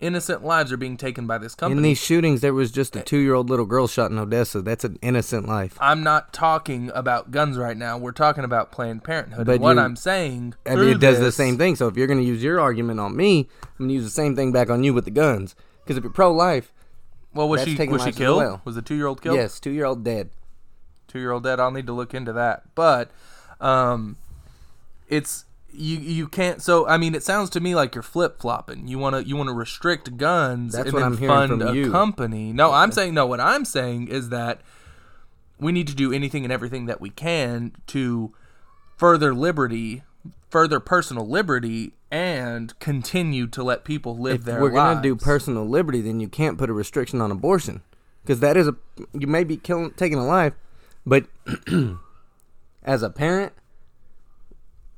innocent 0.02 0.44
lives 0.44 0.72
are 0.72 0.78
being 0.78 0.98
taken 0.98 1.28
by 1.28 1.38
this 1.38 1.56
company. 1.56 1.78
In 1.78 1.84
these 1.84 1.98
shootings, 2.00 2.42
there 2.42 2.54
was 2.54 2.72
just 2.72 2.96
a 2.96 3.02
two-year-old 3.02 3.50
little 3.50 3.66
girl 3.66 3.88
shot 3.88 4.12
in 4.12 4.18
Odessa. 4.18 4.62
That's 4.62 4.84
an 4.84 4.98
innocent 5.02 5.48
life. 5.48 5.78
I'm 5.80 6.04
not 6.04 6.34
talking 6.34 6.92
about 6.94 7.32
guns 7.32 7.58
right 7.58 7.78
now. 7.78 7.98
We're 7.98 8.12
talking 8.12 8.44
about 8.44 8.72
Planned 8.72 9.04
Parenthood. 9.04 9.46
But 9.46 9.54
and 9.54 9.62
what 9.62 9.80
I'm 9.80 9.96
saying, 9.96 10.56
I 10.66 10.76
mean, 10.76 10.90
it 10.90 11.00
does 11.00 11.20
the 11.20 11.32
same 11.32 11.58
thing. 11.58 11.76
So 11.76 11.88
if 11.88 11.96
you're 11.96 12.08
going 12.08 12.20
to 12.20 12.26
use 12.26 12.44
your 12.44 12.60
argument 12.60 13.00
on 13.00 13.16
me, 13.16 13.48
I'm 13.64 13.78
going 13.78 13.90
to 13.90 13.94
use 13.96 14.04
the 14.04 14.10
same 14.10 14.36
thing 14.36 14.52
back 14.52 14.70
on 14.70 14.84
you 14.84 14.94
with 14.94 15.06
the 15.06 15.12
guns. 15.12 15.56
Because 15.84 15.98
if 15.98 16.04
you're 16.04 16.12
pro-life, 16.12 16.74
Well, 17.34 17.48
was 17.48 17.64
she 17.64 17.76
was 17.88 18.04
she 18.04 18.12
killed? 18.12 18.38
well. 18.38 18.62
Was 18.66 18.76
the 18.76 18.82
two 18.82 18.96
year 18.96 19.08
old 19.08 19.22
killed? 19.22 19.38
yes, 19.38 19.60
two-year-old 19.60 20.04
dead. 20.04 20.32
two 21.08 21.20
year 21.20 21.32
old 21.32 21.44
dead. 21.44 21.60
I'll 21.60 21.72
need 21.72 21.88
to 21.88 21.94
look 21.94 22.14
into 22.14 22.34
that. 22.34 22.64
But 22.76 23.12
um, 23.60 24.18
it's 25.08 25.46
you 25.74 25.98
you 25.98 26.28
can't. 26.28 26.62
So 26.62 26.88
I 26.88 26.98
mean, 26.98 27.16
it 27.16 27.24
sounds 27.24 27.50
to 27.52 27.60
me 27.60 27.76
like 27.76 27.96
you're 27.96 28.02
flip 28.04 28.40
flopping. 28.40 28.88
You 28.88 28.98
want 29.00 29.16
to 29.16 29.28
you 29.28 29.36
want 29.36 29.50
to 29.50 29.54
restrict 29.54 30.18
guns 30.18 30.74
That's 30.74 30.90
and 30.90 30.98
then 30.98 31.28
fund 31.28 31.62
a 31.62 31.74
you. 31.74 31.92
company. 31.92 32.54
No, 32.54 32.72
I'm 32.72 32.92
saying 32.92 33.14
no. 33.14 33.26
What 33.26 33.40
I'm 33.40 33.66
saying 33.66 34.08
is 34.08 34.30
that 34.30 34.62
we 35.60 35.72
need 35.72 35.88
to 35.88 35.96
do 35.96 36.12
anything 36.12 36.44
and 36.44 36.52
everything 36.52 36.88
that 36.88 37.00
we 37.00 37.10
can 37.10 37.74
to 37.88 38.34
further 38.98 39.34
liberty, 39.34 40.04
further 40.50 40.80
personal 40.80 41.28
liberty, 41.28 41.94
and 42.12 42.78
continue 42.80 43.48
to 43.48 43.64
let 43.64 43.84
people 43.84 44.18
live 44.18 44.44
their 44.44 44.56
lives. 44.56 44.66
If 44.66 44.72
their 44.72 44.72
we're 44.72 44.72
lives. 44.78 44.94
going 44.94 45.04
to 45.04 45.10
do 45.10 45.16
personal 45.16 45.66
liberty, 45.68 46.02
then 46.02 46.20
you 46.20 46.28
can't 46.28 46.58
put 46.58 46.70
a 46.70 46.74
restriction 46.74 47.22
on 47.22 47.32
abortion. 47.32 47.82
Because 48.24 48.40
that 48.42 48.58
is 48.58 48.68
a 48.68 48.76
you 49.14 49.28
may 49.28 49.44
be 49.44 49.58
killing 49.58 49.92
taking 49.92 50.18
a 50.18 50.26
life, 50.26 50.54
but 51.06 51.26
as 52.84 53.02
a 53.02 53.10
parent, 53.10 53.54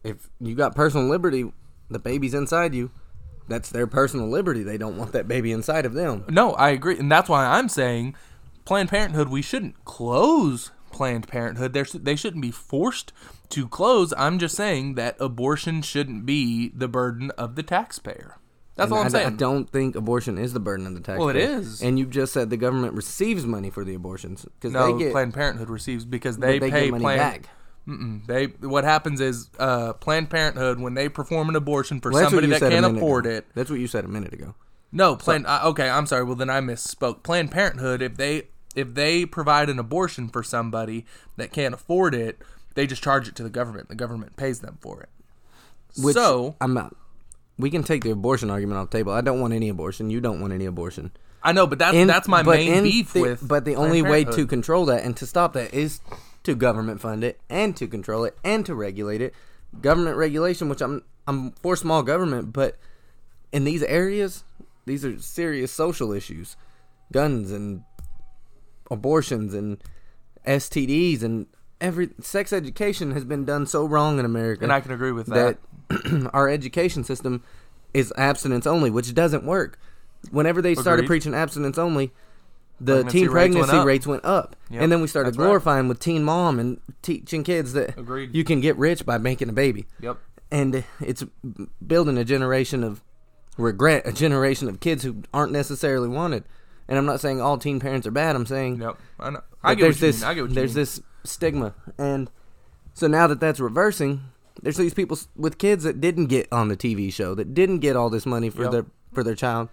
if 0.04 0.30
you 0.40 0.56
got 0.56 0.76
personal 0.76 1.08
liberty, 1.08 1.52
the 1.90 2.00
baby's 2.00 2.34
inside 2.34 2.74
you. 2.74 2.92
That's 3.48 3.70
their 3.70 3.88
personal 3.88 4.30
liberty. 4.30 4.64
They 4.64 4.78
don't 4.78 4.98
want 4.98 5.12
that 5.14 5.28
baby 5.28 5.52
inside 5.52 5.86
of 5.86 5.94
them. 5.94 6.24
No, 6.30 6.54
I 6.54 6.70
agree, 6.70 6.98
and 6.98 7.12
that's 7.12 7.28
why 7.30 7.46
I'm 7.46 7.68
saying 7.70 8.16
Planned 8.66 8.90
Parenthood. 8.90 9.30
We 9.30 9.42
shouldn't 9.42 9.84
close 9.86 10.72
Planned 10.92 11.28
Parenthood. 11.28 11.74
There, 11.74 11.84
they 11.84 12.16
shouldn't 12.16 12.42
be 12.42 12.52
forced 12.52 13.12
to 13.50 13.68
close. 13.68 14.14
I'm 14.18 14.40
just 14.40 14.56
saying 14.56 14.96
that 14.96 15.18
abortion 15.20 15.82
shouldn't 15.82 16.26
be 16.26 16.70
the 16.70 16.88
burden 16.88 17.32
of 17.32 17.56
the 17.56 17.64
taxpayer. 17.64 18.38
That's 18.76 18.88
And 18.88 18.94
all 18.94 19.00
I'm 19.02 19.06
I, 19.08 19.10
saying. 19.10 19.28
I 19.28 19.36
don't 19.36 19.70
think 19.70 19.96
abortion 19.96 20.38
is 20.38 20.54
the 20.54 20.60
burden 20.60 20.88
of 20.88 20.94
the 20.94 21.02
taxpayer. 21.02 21.20
Well, 21.20 21.30
it 21.30 21.36
is. 21.36 21.82
And 21.82 22.00
you 22.00 22.06
just 22.06 22.34
said 22.34 22.50
the 22.50 22.58
government 22.58 22.94
receives 22.94 23.46
money 23.46 23.70
for 23.70 23.84
the 23.86 23.94
abortions 23.94 24.46
because 24.46 24.72
no, 24.72 24.94
they 24.98 25.04
get 25.04 25.12
Planned 25.12 25.34
Parenthood 25.34 25.70
receives 25.70 26.06
because 26.06 26.38
they, 26.38 26.58
they 26.60 26.72
pay 26.72 26.90
Planned. 26.90 27.04
back. 27.20 27.50
Mm-mm. 27.88 28.26
They 28.28 28.46
what 28.68 28.84
happens 28.86 29.20
is 29.20 29.50
uh, 29.60 29.94
Planned 29.94 30.30
Parenthood 30.30 30.80
when 30.80 30.94
they 30.94 31.10
perform 31.10 31.50
an 31.50 31.56
abortion 31.56 32.00
for 32.00 32.12
Well, 32.12 32.24
somebody 32.30 32.48
that 32.48 32.60
can't 32.62 32.86
afford 32.86 33.26
ago. 33.26 33.36
it. 33.36 33.46
That's 33.56 33.70
what 33.70 33.80
you 33.80 33.88
said 33.88 34.06
a 34.06 34.08
minute 34.08 34.34
ago. 34.34 34.56
No, 34.92 35.16
Planned. 35.16 35.46
uh, 35.48 35.62
okay, 35.66 35.90
I'm 35.90 36.06
sorry. 36.06 36.24
Well, 36.24 36.36
then 36.36 36.50
I 36.50 36.62
misspoke. 36.62 37.24
Planned 37.24 37.52
Parenthood, 37.52 38.02
if 38.02 38.16
they 38.16 38.44
if 38.76 38.94
they 38.94 39.26
provide 39.26 39.70
an 39.70 39.80
abortion 39.80 40.30
for 40.30 40.44
somebody 40.44 41.06
that 41.36 41.52
can't 41.52 41.74
afford 41.74 42.16
it, 42.16 42.40
they 42.76 42.88
just 42.88 43.04
charge 43.04 43.28
it 43.28 43.36
to 43.36 43.44
the 43.44 43.50
government. 43.50 43.90
The 43.90 43.96
government 43.96 44.38
pays 44.38 44.60
them 44.62 44.78
for 44.82 45.02
it. 45.02 45.10
Which 46.02 46.14
so 46.16 46.56
I'm 46.62 46.74
not. 46.74 46.96
We 47.58 47.70
can 47.70 47.84
take 47.84 48.04
the 48.04 48.12
abortion 48.12 48.50
argument 48.50 48.80
off 48.80 48.90
the 48.92 48.98
table. 48.98 49.12
I 49.12 49.22
don't 49.22 49.40
want 49.42 49.54
any 49.54 49.68
abortion. 49.70 50.10
You 50.10 50.22
don't 50.22 50.40
want 50.42 50.54
any 50.54 50.66
abortion. 50.66 51.12
I 51.44 51.52
know, 51.52 51.68
but 51.68 51.78
that's 51.80 51.96
In- 51.96 52.08
that's 52.08 52.28
my 52.30 52.42
main 52.42 52.72
in 52.74 52.84
beef 52.86 53.14
the- 53.14 53.22
with. 53.22 53.46
But 53.48 53.66
the 53.66 53.76
only 53.76 54.02
way 54.02 54.24
to 54.24 54.48
control 54.48 54.86
that 54.86 55.04
and 55.04 55.16
to 55.18 55.26
stop 55.28 55.54
that 55.54 55.74
is 55.74 56.00
to 56.44 56.56
government 56.56 57.02
fund 57.02 57.24
it 57.24 57.40
and 57.50 57.76
to 57.78 57.88
control 57.88 58.24
it 58.26 58.38
and 58.44 58.66
to 58.66 58.76
regulate 58.76 59.22
it. 59.22 59.34
Government 59.82 60.18
regulation, 60.18 60.70
which 60.70 60.82
I'm 60.82 61.04
I'm 61.28 61.52
for 61.52 61.76
small 61.76 62.04
government, 62.04 62.54
but 62.54 62.78
in 63.52 63.64
these 63.64 63.84
areas, 63.84 64.44
these 64.86 65.06
are 65.06 65.20
serious 65.20 65.72
social 65.72 66.12
issues, 66.12 66.58
guns 67.12 67.52
and 67.52 67.84
abortions 68.92 69.54
and 69.54 69.78
STDs 70.46 71.24
and 71.24 71.48
every 71.80 72.10
sex 72.22 72.54
education 72.54 73.12
has 73.12 73.26
been 73.26 73.46
done 73.46 73.66
so 73.66 73.86
wrong 73.86 74.20
in 74.20 74.26
America. 74.26 74.64
and 74.64 74.72
I 74.72 74.80
can 74.80 74.92
agree 74.92 75.12
with 75.12 75.28
that. 75.28 75.58
that 75.90 76.30
our 76.34 76.50
education 76.50 77.04
system 77.04 77.44
is 77.94 78.14
abstinence 78.18 78.66
only, 78.66 78.90
which 78.90 79.14
doesn't 79.14 79.46
work. 79.46 79.80
Whenever 80.32 80.62
they 80.62 80.76
started 80.76 81.06
preaching 81.06 81.34
abstinence 81.34 81.78
only, 81.78 82.12
the 82.86 83.04
Pregnancy 83.04 83.20
teen 83.20 83.28
rates 83.30 83.34
went 83.34 83.34
pregnancy 83.34 83.78
up. 83.78 83.86
rates 83.86 84.08
went 84.08 84.26
up, 84.26 84.56
Yep, 84.70 84.82
and 84.82 84.92
then 84.92 85.02
we 85.02 85.08
started 85.08 85.30
that's 85.30 85.38
right. 85.38 85.46
glorifying 85.46 85.88
with 85.88 86.00
teen 86.00 86.24
mom 86.24 86.60
and 86.60 86.80
teaching 87.02 87.44
kids 87.44 87.74
that 87.74 87.98
Agreed. 87.98 88.34
you 88.36 88.44
can 88.44 88.60
get 88.62 88.78
rich 88.78 89.06
by 89.06 89.18
making 89.18 89.50
a 89.50 89.54
baby, 89.54 89.86
Yep. 90.02 90.18
and 90.52 90.84
it's 91.00 91.24
building 91.86 92.18
a 92.18 92.24
generation 92.26 92.84
of 92.84 93.02
regret, 93.58 94.06
a 94.06 94.12
generation 94.12 94.68
of 94.70 94.80
kids 94.80 95.04
who 95.04 95.24
aren't 95.34 95.52
necessarily 95.52 96.10
wanted. 96.10 96.44
And 96.88 96.98
I'm 96.98 97.06
not 97.06 97.22
saying 97.22 97.40
all 97.40 97.58
teen 97.58 97.80
parents 97.80 98.06
are 98.06 98.12
bad. 98.12 98.36
I'm 98.36 98.46
saying 98.46 98.82
Yep. 98.82 98.98
I 99.20 99.30
know. 99.30 99.42
I 99.64 99.76
get 99.76 99.84
there's 99.84 100.00
this. 100.00 100.22
Get 100.22 100.36
there's 100.54 100.72
mean. 100.76 100.82
this 100.82 101.02
stigma, 101.24 101.74
and 101.98 102.30
so 102.94 103.08
now 103.08 103.28
that 103.28 103.40
that's 103.40 103.60
reversing, 103.62 104.22
there's 104.62 104.76
these 104.78 104.94
people 104.94 105.18
with 105.38 105.58
kids 105.58 105.84
that 105.86 106.02
didn't 106.02 106.26
get 106.28 106.48
on 106.52 106.68
the 106.68 106.76
TV 106.78 107.12
show, 107.14 107.34
that 107.36 107.54
didn't 107.54 107.80
get 107.80 107.96
all 107.96 108.10
this 108.10 108.26
money 108.26 108.50
for 108.50 108.64
Yep. 108.64 108.72
their 108.72 108.86
for 109.14 109.24
their 109.24 109.36
child. 109.36 109.70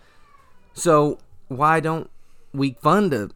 So 0.75 1.19
why 1.49 1.81
don't 1.81 2.09
we 2.53 2.77
fund 2.81 3.13
a 3.13 3.31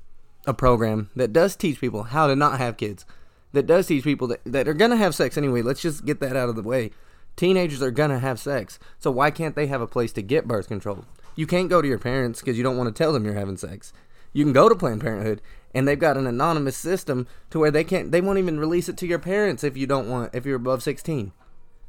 a 0.47 0.52
program 0.54 1.11
that 1.16 1.33
does 1.33 1.56
teach 1.56 1.80
people 1.80 2.02
how 2.04 2.26
to 2.26 2.37
not 2.37 2.59
have 2.59 2.76
kids, 2.76 3.06
that 3.52 3.66
does 3.66 3.87
teach 3.87 4.04
people 4.04 4.26
that, 4.28 4.40
that 4.44 4.68
are 4.68 4.75
gonna 4.75 4.97
have 4.97 5.14
sex 5.14 5.38
anyway? 5.38 5.62
Let's 5.62 5.80
just 5.80 6.04
get 6.04 6.21
that 6.21 6.37
out 6.37 6.49
of 6.49 6.56
the 6.56 6.62
way. 6.62 6.90
Teenagers 7.37 7.83
are 7.83 7.90
gonna 7.90 8.18
have 8.18 8.38
sex, 8.38 8.78
so 8.99 9.11
why 9.11 9.30
can't 9.30 9.56
they 9.56 9.66
have 9.68 9.80
a 9.80 9.87
place 9.87 10.12
to 10.12 10.23
get 10.23 10.47
birth 10.47 10.68
control? 10.68 11.04
You 11.35 11.47
can't 11.47 11.71
go 11.71 11.80
to 11.83 11.88
your 11.88 11.99
parents 11.99 12.40
because 12.40 12.56
you 12.56 12.62
don't 12.62 12.76
want 12.76 12.94
to 12.94 13.02
tell 13.02 13.12
them 13.12 13.25
you're 13.25 13.35
having 13.35 13.56
sex. 13.56 13.92
You 14.33 14.44
can 14.44 14.52
go 14.52 14.68
to 14.68 14.75
Planned 14.75 15.00
Parenthood, 15.00 15.40
and 15.75 15.87
they've 15.88 15.99
got 15.99 16.16
an 16.16 16.26
anonymous 16.26 16.76
system 16.76 17.26
to 17.50 17.59
where 17.59 17.71
they 17.71 17.85
can't, 17.85 18.12
they 18.12 18.21
won't 18.21 18.38
even 18.38 18.61
release 18.61 18.88
it 18.88 18.97
to 18.99 19.06
your 19.06 19.18
parents 19.18 19.64
if 19.64 19.76
you 19.76 19.87
don't 19.87 20.09
want, 20.09 20.35
if 20.35 20.44
you're 20.44 20.56
above 20.56 20.83
16. 20.83 21.33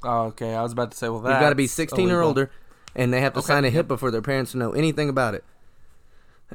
Oh, 0.04 0.22
okay. 0.28 0.54
I 0.56 0.62
was 0.62 0.72
about 0.72 0.92
to 0.92 0.98
say, 0.98 1.10
well, 1.10 1.22
that 1.22 1.32
You've 1.32 1.40
got 1.42 1.50
to 1.50 1.56
be 1.56 1.68
16 1.68 2.12
or 2.12 2.22
older, 2.22 2.52
and 2.96 3.14
they 3.14 3.22
have 3.22 3.34
to 3.34 3.40
Okay, 3.40 3.48
sign 3.48 3.66
a. 3.66 3.72
HIPAA 3.72 4.00
for 4.00 4.12
their 4.12 4.22
parents 4.22 4.52
to 4.54 4.58
know 4.58 4.72
anything 4.72 5.10
about 5.10 5.36
it. 5.36 5.44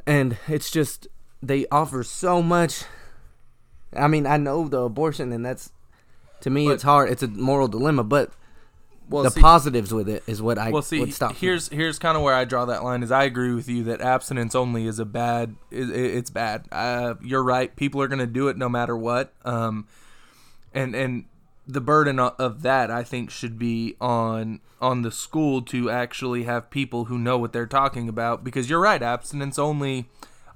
And 0.06 0.36
it's 0.48 0.70
just 0.70 1.08
they 1.42 1.66
offer 1.70 2.02
so 2.04 2.42
much. 2.42 2.84
I 3.94 4.06
mean, 4.08 4.26
I 4.26 4.36
know 4.36 4.68
the 4.68 4.80
abortion, 4.82 5.32
and 5.32 5.44
that's 5.44 5.72
to 6.42 6.50
me, 6.50 6.66
But- 6.66 6.74
it's 6.74 6.82
hard. 6.82 7.10
It's 7.10 7.22
a 7.22 7.28
moral 7.28 7.66
dilemma, 7.68 8.04
but 8.04 8.32
Well, 9.08 9.24
the 9.24 9.30
see, 9.30 9.40
positives 9.40 9.92
with 9.92 10.08
it 10.08 10.22
is 10.28 10.40
what 10.40 10.58
I 10.58 10.70
well, 10.70 10.82
see, 10.82 11.00
would 11.00 11.12
stop. 11.12 11.34
here's 11.36 11.68
here's 11.68 11.98
kind 11.98 12.16
of 12.16 12.22
where 12.22 12.34
I 12.34 12.44
draw 12.44 12.64
that 12.66 12.84
line. 12.84 13.02
Is 13.02 13.10
I 13.10 13.24
agree 13.24 13.52
with 13.52 13.68
you 13.68 13.82
that 13.84 14.00
abstinence 14.00 14.54
only 14.54 14.86
is 14.86 14.98
a 15.00 15.04
bad. 15.04 15.56
Is, 15.70 15.90
it's 15.90 16.30
bad. 16.30 16.66
Uh, 16.70 17.14
you're 17.22 17.42
right. 17.42 17.74
People 17.74 18.00
are 18.00 18.08
going 18.08 18.20
to 18.20 18.26
do 18.26 18.46
it 18.48 18.56
no 18.56 18.68
matter 18.68 18.96
what. 18.96 19.32
Um, 19.44 19.88
and 20.72 20.94
and 20.94 21.24
the 21.72 21.80
burden 21.80 22.18
of 22.18 22.62
that 22.62 22.90
I 22.90 23.02
think 23.02 23.30
should 23.30 23.58
be 23.58 23.96
on 24.00 24.60
on 24.80 25.02
the 25.02 25.10
school 25.10 25.62
to 25.62 25.90
actually 25.90 26.44
have 26.44 26.70
people 26.70 27.06
who 27.06 27.18
know 27.18 27.36
what 27.36 27.52
they're 27.52 27.66
talking 27.66 28.08
about. 28.08 28.42
Because 28.44 28.70
you're 28.70 28.80
right. 28.80 29.02
Abstinence 29.02 29.58
only. 29.58 30.08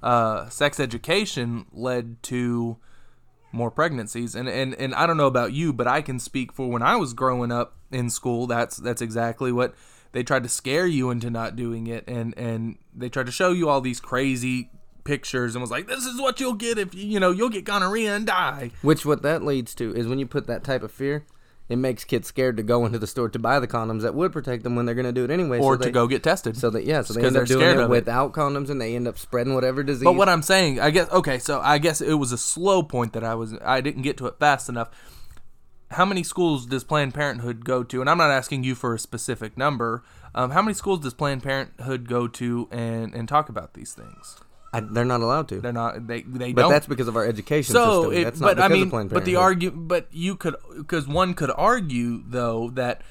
Uh, 0.03 0.47
sex 0.49 0.79
education 0.79 1.65
led 1.73 2.21
to 2.21 2.77
more 3.51 3.71
pregnancies 3.71 4.35
and, 4.35 4.47
and 4.49 4.75
and 4.75 4.93
I 4.93 5.07
don't 5.07 5.17
know 5.17 5.27
about 5.27 5.53
you 5.53 5.71
but 5.71 5.87
I 5.87 6.01
can 6.01 6.19
speak 6.19 6.51
for 6.51 6.69
when 6.69 6.83
I 6.83 6.97
was 6.97 7.13
growing 7.13 7.51
up 7.51 7.75
in 7.89 8.09
school 8.09 8.47
that's 8.47 8.75
that's 8.77 9.01
exactly 9.01 9.51
what 9.51 9.73
they 10.11 10.21
tried 10.21 10.43
to 10.43 10.49
scare 10.49 10.85
you 10.85 11.09
into 11.09 11.29
not 11.29 11.55
doing 11.55 11.87
it 11.87 12.03
and 12.07 12.37
and 12.37 12.77
they 12.93 13.09
tried 13.09 13.27
to 13.27 13.31
show 13.31 13.51
you 13.51 13.69
all 13.69 13.81
these 13.81 14.01
crazy 14.01 14.69
pictures 15.05 15.55
and 15.55 15.61
was 15.61 15.71
like 15.71 15.87
this 15.87 16.03
is 16.03 16.19
what 16.19 16.39
you'll 16.41 16.53
get 16.53 16.77
if 16.77 16.93
you 16.93 17.05
you 17.05 17.19
know 17.19 17.31
you'll 17.31 17.47
get 17.49 17.63
gonorrhea 17.63 18.13
and 18.13 18.27
die 18.27 18.71
Which 18.81 19.05
what 19.05 19.21
that 19.21 19.43
leads 19.45 19.73
to 19.75 19.93
is 19.95 20.07
when 20.07 20.19
you 20.19 20.25
put 20.27 20.47
that 20.47 20.63
type 20.65 20.83
of 20.83 20.91
fear, 20.91 21.25
it 21.69 21.77
makes 21.77 22.03
kids 22.03 22.27
scared 22.27 22.57
to 22.57 22.63
go 22.63 22.85
into 22.85 22.99
the 22.99 23.07
store 23.07 23.29
to 23.29 23.39
buy 23.39 23.59
the 23.59 23.67
condoms 23.67 24.01
that 24.01 24.13
would 24.13 24.31
protect 24.33 24.63
them 24.63 24.75
when 24.75 24.85
they're 24.85 24.93
going 24.95 25.05
to 25.05 25.11
do 25.13 25.23
it 25.23 25.31
anyway. 25.31 25.59
or 25.59 25.75
so 25.75 25.77
to 25.77 25.85
they, 25.85 25.91
go 25.91 26.07
get 26.07 26.21
tested 26.23 26.57
So 26.57 26.69
that 26.71 26.85
yeah, 26.85 27.01
so 27.01 27.13
they 27.13 27.21
end 27.21 27.29
up 27.29 27.33
they're 27.33 27.45
doing 27.45 27.59
scared 27.61 27.77
it 27.77 27.83
of 27.83 27.89
it. 27.89 27.89
without 27.89 28.33
condoms, 28.33 28.69
and 28.69 28.79
they 28.81 28.95
end 28.95 29.07
up 29.07 29.17
spreading 29.17 29.53
whatever 29.55 29.81
disease. 29.81 30.03
But 30.03 30.13
what 30.13 30.27
I'm 30.29 30.41
saying, 30.43 30.79
I 30.79 30.89
guess 30.91 31.09
okay, 31.11 31.39
so 31.39 31.61
I 31.61 31.77
guess 31.77 32.01
it 32.01 32.15
was 32.15 32.31
a 32.31 32.37
slow 32.37 32.83
point 32.83 33.13
that 33.13 33.23
I 33.23 33.35
was 33.35 33.55
I 33.63 33.81
didn't 33.81 34.01
get 34.03 34.17
to 34.17 34.27
it 34.27 34.37
fast 34.39 34.69
enough. 34.69 34.89
How 35.91 36.03
many 36.05 36.23
schools 36.23 36.65
does 36.65 36.83
Planned 36.83 37.13
Parenthood 37.13 37.63
go 37.63 37.83
to? 37.83 38.01
And 38.01 38.09
I'm 38.09 38.17
not 38.17 38.31
asking 38.31 38.63
you 38.63 38.73
for 38.75 38.93
a 38.95 38.99
specific 38.99 39.55
number. 39.57 40.03
Um, 40.33 40.51
how 40.51 40.61
many 40.61 40.73
schools 40.73 40.99
does 40.99 41.13
Planned 41.13 41.43
Parenthood 41.43 42.07
go 42.09 42.27
to 42.27 42.67
and 42.71 43.13
and 43.13 43.27
talk 43.29 43.49
about 43.49 43.75
these 43.75 43.93
things? 43.93 44.39
I, 44.75 44.79
they're 44.81 45.05
not 45.05 45.21
allowed 45.21 45.47
to. 45.49 45.61
They're 45.61 45.71
not. 45.73 46.07
They 46.07 46.21
they 46.21 46.53
But 46.53 46.63
don't. 46.63 46.71
that's 46.71 46.87
because 46.87 47.07
of 47.07 47.15
our 47.15 47.25
education 47.25 47.73
so, 47.73 48.03
system. 48.03 48.13
it, 48.13 48.23
That's 48.25 48.39
not 48.39 48.47
but 48.47 48.55
because 48.57 48.71
I 48.71 48.73
mean, 48.73 48.83
of 48.83 48.89
Planned 48.89 49.09
but 49.11 49.25
the 49.25 49.35
argue, 49.35 49.71
but 49.71 50.07
you 50.11 50.35
could 50.35 50.55
because 50.77 51.07
one 51.07 51.33
could 51.33 51.51
argue 51.55 52.23
though 52.27 52.69
that 52.71 53.01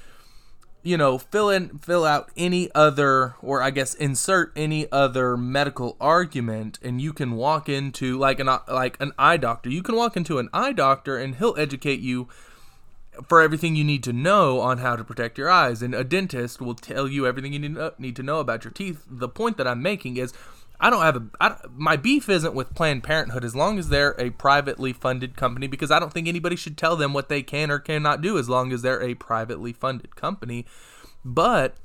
you 0.83 0.97
know 0.99 1.17
fill 1.17 1.49
in 1.51 1.79
fill 1.79 2.05
out 2.05 2.31
any 2.37 2.71
other 2.75 3.35
or 3.41 3.63
I 3.63 3.71
guess 3.71 3.95
insert 3.95 4.53
any 4.55 4.91
other 4.93 5.37
medical 5.37 5.97
argument 6.01 6.79
and 6.83 7.01
you 7.01 7.13
can 7.15 7.37
walk 7.37 7.69
into 7.69 8.19
like 8.19 8.39
an 8.41 8.49
like 8.69 9.01
an 9.01 9.13
eye 9.19 9.39
doctor. 9.39 9.71
You 9.71 9.83
can 9.83 9.97
walk 9.97 10.17
into 10.17 10.39
an 10.39 10.49
eye 10.53 10.73
doctor 10.73 11.17
and 11.17 11.37
he'll 11.37 11.55
educate 11.59 12.01
you 12.01 12.29
for 13.29 13.41
everything 13.41 13.77
you 13.77 13.85
need 13.85 14.03
to 14.03 14.13
know 14.13 14.61
on 14.61 14.79
how 14.79 14.97
to 14.97 15.05
protect 15.05 15.39
your 15.39 15.49
eyes 15.49 15.83
and 15.83 15.95
a 15.95 16.03
dentist 16.03 16.61
will 16.61 16.75
tell 16.75 17.07
you 17.07 17.27
everything 17.27 17.53
you 17.53 17.61
need 17.61 17.77
need 17.97 18.17
to 18.17 18.23
know 18.25 18.41
about 18.41 18.65
your 18.65 18.73
teeth 18.73 19.05
the 19.09 19.29
point 19.29 19.57
that 19.57 19.69
i'm 19.69 19.81
making 19.81 20.17
is 20.17 20.33
i 20.85 20.91
don't 20.91 21.03
have 21.03 21.17
a 21.17 21.25
I, 21.41 21.57
my 21.75 21.97
beef 21.97 22.29
isn't 22.29 22.55
with 22.55 22.75
planned 22.75 23.03
parenthood. 23.03 23.45
As 23.45 23.57
long 23.57 23.79
as 23.79 23.89
they're 23.89 24.15
a 24.21 24.31
privately 24.31 24.93
funded 24.93 25.37
company 25.37 25.67
because 25.67 25.91
i 25.91 25.99
don't 25.99 26.13
think 26.13 26.29
anybody 26.29 26.57
should 26.57 26.77
tell 26.77 26.95
them 26.95 27.13
what 27.13 27.29
they 27.29 27.43
can 27.43 27.71
or 27.71 27.79
cannot 27.79 28.21
do 28.21 28.39
as 28.39 28.49
long 28.49 28.73
as 28.73 28.83
they're 28.83 29.03
a 29.03 29.15
privately 29.15 29.73
funded 29.73 30.15
company. 30.15 30.67
But 31.25 31.77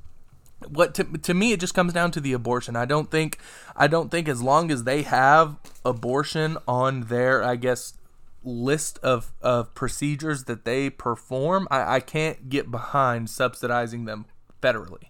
what 0.68 0.94
to, 0.96 1.06
to 1.06 1.34
me 1.34 1.54
it 1.54 1.62
just 1.62 1.74
comes 1.74 1.94
down 1.94 2.12
to 2.12 2.20
the 2.20 2.34
abortion. 2.34 2.76
I 2.76 2.86
don't 2.86 3.10
think 3.10 3.40
i 3.76 3.88
don't 3.88 4.12
think 4.12 4.28
as 4.28 4.42
long 4.42 4.70
as 4.70 4.84
they 4.84 5.04
have 5.04 5.58
abortion 5.86 6.58
on 6.68 7.04
their 7.04 7.42
i 7.44 7.56
guess 7.56 7.94
list 8.44 9.00
of, 9.00 9.34
of 9.42 9.74
procedures 9.76 10.46
that 10.46 10.66
they 10.66 10.90
perform 10.90 11.68
I, 11.72 11.96
I 11.96 12.00
can't 12.00 12.50
get 12.50 12.70
behind 12.72 13.30
subsidizing 13.30 14.06
them 14.06 14.26
federally. 14.62 15.04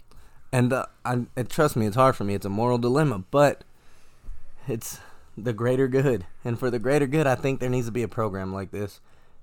And 0.52 0.74
uh, 0.74 0.86
I, 1.06 1.26
trust 1.48 1.76
me, 1.76 1.86
it's 1.86 1.96
hard 1.96 2.16
for 2.16 2.24
me. 2.24 2.34
It's 2.34 2.46
a 2.46 2.50
moral 2.50 2.78
dilemma, 2.78 3.24
but 3.30 3.64
it's 4.70 5.00
the 5.38 5.54
greater 5.54 5.88
good. 5.88 6.26
And 6.44 6.60
for 6.60 6.70
the 6.70 6.80
greater 6.80 7.08
good, 7.08 7.28
I 7.28 7.36
think 7.36 7.60
there 7.60 7.70
needs 7.70 7.86
to 7.88 7.92
be 7.92 8.04
a 8.04 8.08
program 8.08 8.54
like 8.54 8.72
this. 8.72 9.00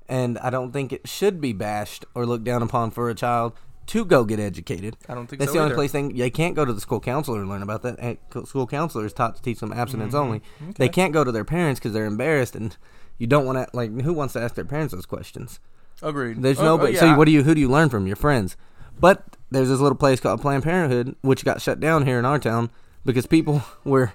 And 0.08 0.38
I 0.38 0.50
don't 0.50 0.72
think 0.72 0.92
it 0.92 1.08
should 1.08 1.40
be 1.40 1.52
bashed 1.52 2.04
or 2.14 2.26
looked 2.26 2.44
down 2.44 2.62
upon 2.62 2.90
for 2.92 3.10
a 3.10 3.14
child 3.14 3.54
to 3.86 4.04
go 4.04 4.24
get 4.24 4.38
educated. 4.40 4.96
I 5.08 5.14
don't 5.14 5.26
think 5.26 5.40
That's 5.40 5.50
so 5.52 5.54
the 5.54 5.60
only 5.60 5.70
either. 5.70 5.76
place 5.76 5.92
they 5.92 6.08
they 6.08 6.30
can't 6.30 6.54
go 6.54 6.64
to 6.64 6.72
the 6.72 6.80
school 6.80 7.00
counselor 7.00 7.40
and 7.40 7.48
learn 7.48 7.62
about 7.62 7.82
that. 7.82 7.96
And 7.98 8.18
School 8.46 8.66
counselor 8.66 9.06
is 9.06 9.12
taught 9.12 9.36
to 9.36 9.42
teach 9.42 9.60
them 9.60 9.72
abstinence 9.72 10.12
Mm-hmm. 10.14 10.22
only. 10.22 10.42
They 10.76 10.88
can't 10.88 11.12
go 11.12 11.24
to 11.24 11.32
their 11.32 11.44
parents 11.44 11.78
because 11.80 11.92
they're 11.92 12.04
embarrassed, 12.04 12.54
and 12.56 12.76
you 13.18 13.26
don't 13.26 13.46
want 13.46 13.58
to 13.58 13.76
like 13.76 14.00
who 14.02 14.12
wants 14.12 14.32
to 14.34 14.40
ask 14.40 14.54
their 14.54 14.64
parents 14.64 14.92
those 14.94 15.06
questions. 15.06 15.60
agreed 16.02 16.42
There's 16.42 16.58
Oh, 16.60 16.80
oh, 16.80 16.86
yeah. 16.86 16.98
So 17.00 17.16
what 17.16 17.26
do 17.26 17.30
you? 17.32 17.42
Who 17.44 17.54
do 17.54 17.60
you 17.60 17.68
learn 17.70 17.88
from? 17.88 18.06
Your 18.06 18.16
friends. 18.16 18.56
But 18.98 19.36
there's 19.50 19.68
this 19.68 19.78
little 19.80 19.98
place 19.98 20.20
called 20.20 20.40
Planned 20.40 20.64
Parenthood, 20.64 21.14
which 21.22 21.44
got 21.44 21.60
shut 21.62 21.78
down 21.80 22.06
here 22.06 22.18
in 22.18 22.24
our 22.24 22.38
town 22.38 22.70
because 23.04 23.26
people 23.26 23.62
were 23.84 24.12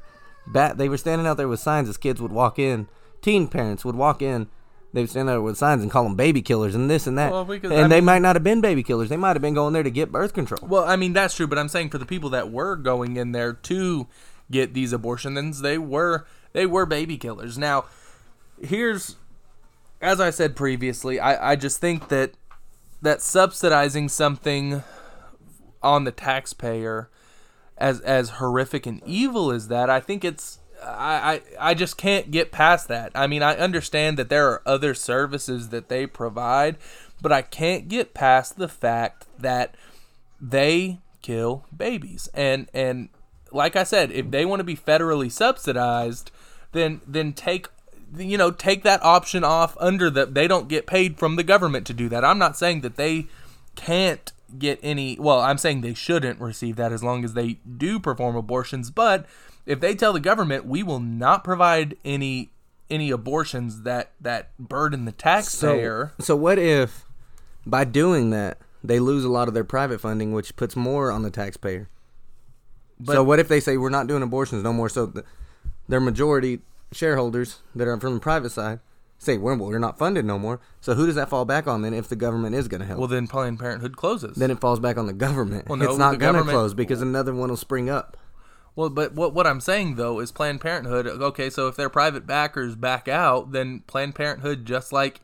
bat. 0.48 0.78
They 0.78 0.90
were 0.90 0.98
standing 0.98 1.28
out 1.28 1.38
there 1.38 1.48
with 1.48 1.60
signs 1.60 1.90
as 1.90 1.98
kids 1.98 2.22
would 2.22 2.32
walk 2.32 2.60
in. 2.60 2.88
Teen 3.22 3.48
parents 3.48 3.86
would 3.86 3.96
walk 3.96 4.22
in. 4.22 4.48
They 4.94 5.02
would 5.02 5.10
stand 5.10 5.30
there 5.30 5.42
with 5.42 5.58
signs 5.58 5.82
and 5.84 5.90
call 5.92 6.04
them 6.04 6.16
baby 6.16 6.42
killers 6.42 6.76
and 6.76 6.90
this 6.90 7.08
and 7.08 7.18
that. 7.18 7.32
Well, 7.32 7.46
because, 7.46 7.72
and 7.72 7.86
I 7.86 7.88
they 7.88 7.96
mean- 7.96 8.06
might 8.06 8.22
not 8.22 8.36
have 8.36 8.44
been 8.44 8.60
baby 8.60 8.84
killers. 8.84 9.08
They 9.10 9.16
might 9.18 9.36
have 9.36 9.42
been 9.42 9.54
going 9.54 9.74
there 9.74 9.84
to 9.84 9.92
get 9.92 10.12
birth 10.12 10.34
control. 10.34 10.68
Well, 10.68 10.84
I 10.84 10.96
mean 10.98 11.14
that's 11.14 11.36
true, 11.36 11.48
but 11.48 11.58
I'm 11.58 11.70
saying 11.70 11.92
for 11.92 11.98
the 11.98 12.06
people 12.06 12.30
that 12.32 12.52
were 12.52 12.76
going 12.76 13.16
in 13.16 13.32
there 13.32 13.54
to 13.54 14.08
get 14.50 14.74
these 14.74 14.92
abortions, 14.92 15.62
they 15.62 15.78
were 15.78 16.26
they 16.52 16.66
were 16.66 16.86
baby 16.86 17.18
killers. 17.18 17.58
Now, 17.58 17.86
here's 18.62 19.16
as 20.02 20.20
I 20.20 20.30
said 20.30 20.56
previously, 20.58 21.20
I, 21.22 21.52
I 21.52 21.56
just 21.56 21.80
think 21.80 22.10
that 22.10 22.34
that 23.02 23.22
subsidizing 23.22 24.10
something 24.10 24.84
on 25.82 26.04
the 26.04 26.12
taxpayer 26.12 27.10
as 27.82 28.00
as 28.02 28.30
horrific 28.30 28.86
and 28.86 29.02
evil 29.06 29.52
as 29.52 29.68
that, 29.68 29.90
I 29.90 30.00
think 30.00 30.24
it's 30.24 30.60
I, 30.84 31.42
I 31.60 31.72
I 31.72 31.74
just 31.74 31.98
can't 31.98 32.32
get 32.32 32.52
past 32.52 32.88
that. 32.88 33.12
I 33.16 33.28
mean, 33.28 33.44
I 33.44 33.56
understand 33.56 34.18
that 34.18 34.30
there 34.30 34.48
are 34.50 34.62
other 34.66 34.94
services 34.94 35.70
that 35.70 35.90
they 35.90 36.06
provide, 36.06 36.78
but 37.22 37.32
I 37.32 37.42
can't 37.42 37.88
get 37.88 38.14
past 38.14 38.58
the 38.58 38.68
fact 38.68 39.26
that 39.38 39.76
they 40.40 41.00
kill 41.22 41.66
babies. 41.76 42.30
And 42.34 42.70
and 42.74 43.10
like 43.52 43.76
I 43.76 43.84
said, 43.84 44.12
if 44.12 44.32
they 44.32 44.46
want 44.46 44.60
to 44.60 44.64
be 44.64 44.78
federally 44.78 45.32
subsidized, 45.32 46.32
then 46.72 47.02
then 47.08 47.34
take 47.34 47.68
you 48.16 48.38
know 48.38 48.52
take 48.52 48.84
that 48.84 49.04
option 49.04 49.44
off 49.44 49.76
under 49.80 50.10
the 50.10 50.26
they 50.26 50.48
don't 50.48 50.68
get 50.68 50.86
paid 50.86 51.18
from 51.18 51.36
the 51.36 51.44
government 51.44 51.88
to 51.88 51.94
do 51.94 52.10
that. 52.10 52.24
I'm 52.24 52.40
not 52.40 52.58
saying 52.58 52.82
that 52.82 52.96
they 52.96 53.28
can't 53.76 54.32
get 54.60 54.80
any 54.84 55.18
well, 55.20 55.40
I'm 55.40 55.58
saying 55.58 55.82
they 55.82 55.94
shouldn't 55.94 56.40
receive 56.40 56.76
that 56.78 56.92
as 56.92 57.04
long 57.04 57.24
as 57.24 57.34
they 57.34 57.60
do 57.78 58.00
perform 58.00 58.36
abortions, 58.36 58.90
but 58.92 59.26
if 59.66 59.80
they 59.80 59.96
tell 59.96 60.14
the 60.14 60.20
government 60.20 60.66
we 60.66 60.84
will 60.84 61.00
not 61.00 61.44
provide 61.44 61.96
any 62.06 62.52
any 62.90 63.10
abortions 63.12 63.84
that 63.84 64.12
that 64.20 64.50
burden 64.60 65.06
the 65.06 65.12
taxpayer 65.14 66.12
So, 66.20 66.24
so 66.26 66.36
what 66.36 66.60
if 66.60 67.06
by 67.66 67.84
doing 67.86 68.32
that 68.32 68.58
they 68.84 69.00
lose 69.00 69.24
a 69.24 69.30
lot 69.30 69.48
of 69.48 69.54
their 69.54 69.64
private 69.64 70.02
funding, 70.02 70.34
which 70.34 70.56
puts 70.56 70.76
more 70.76 71.12
on 71.12 71.24
the 71.24 71.30
taxpayer? 71.32 71.88
But- 73.00 73.14
so 73.14 73.24
what 73.24 73.40
if 73.40 73.48
they 73.48 73.60
say 73.60 73.78
we're 73.78 73.90
not 73.90 74.08
doing 74.08 74.24
abortions 74.24 74.64
no 74.64 74.74
more? 74.74 74.90
So 74.90 75.08
th- 75.08 75.26
their 75.88 76.00
majority 76.00 76.60
shareholders 76.92 77.60
that 77.76 77.88
are 77.88 77.98
from 78.00 78.16
the 78.16 78.20
private 78.20 78.52
side 78.52 78.80
say 79.22 79.38
we're 79.38 79.56
we're 79.56 79.78
not 79.80 79.98
funded 80.00 80.26
no 80.26 80.40
more. 80.40 80.60
So 80.82 80.96
who 80.96 81.06
does 81.06 81.16
that 81.16 81.30
fall 81.30 81.46
back 81.46 81.68
on 81.68 81.84
then 81.84 81.94
if 81.94 82.08
the 82.08 82.16
government 82.16 82.56
is 82.56 82.68
going 82.68 82.82
to 82.82 82.88
help? 82.88 83.00
Well, 83.00 83.08
then 83.08 83.28
Planned 83.28 83.60
Parenthood 83.60 83.96
closes. 83.96 84.36
then 84.36 84.50
it 84.52 84.60
falls 84.60 84.80
back 84.80 84.98
on 84.98 85.06
the 85.06 85.14
government. 85.14 85.70
Well, 85.70 85.78
no, 85.78 85.90
it's 85.90 85.98
not 85.98 86.18
going 86.20 86.36
to 86.36 86.44
close 86.44 86.74
because 86.74 87.02
another 87.02 87.34
one 87.34 87.50
will 87.50 87.58
spring 87.58 87.90
up. 87.90 88.18
Well, 88.76 88.90
but 88.90 89.14
what 89.14 89.34
what 89.34 89.46
I'm 89.46 89.62
saying 89.62 89.96
though 89.96 90.20
is 90.20 90.32
Planned 90.32 90.62
Parenthood. 90.62 91.06
Okay, 91.08 91.50
so 91.50 91.68
if 91.68 91.76
their 91.76 91.90
private 91.90 92.26
backers 92.26 92.76
back 92.76 93.08
out, 93.08 93.52
then 93.52 93.82
Planned 93.86 94.16
Parenthood, 94.16 94.66
just 94.66 94.92
like 94.94 95.22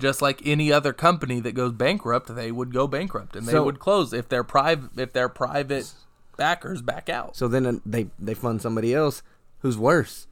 just 0.00 0.22
like 0.22 0.40
any 0.44 0.72
other 0.72 0.92
company 0.92 1.40
that 1.40 1.52
goes 1.54 1.72
bankrupt, 1.72 2.34
they 2.34 2.50
would 2.50 2.72
go 2.72 2.86
bankrupt 2.86 3.36
and 3.36 3.46
they 3.46 3.52
So- 3.52 3.64
would 3.64 3.78
close 3.78 4.12
if 4.12 4.28
their 4.28 4.44
private 4.44 4.90
if 4.96 5.12
their 5.12 5.28
private 5.28 5.92
backers 6.36 6.82
back 6.82 7.08
out. 7.08 7.36
So 7.36 7.46
then 7.48 7.66
uh, 7.66 7.72
they 7.84 8.06
they 8.18 8.34
fund 8.34 8.62
somebody 8.62 8.94
else 8.94 9.22
who's 9.60 9.76
worse. 9.76 10.26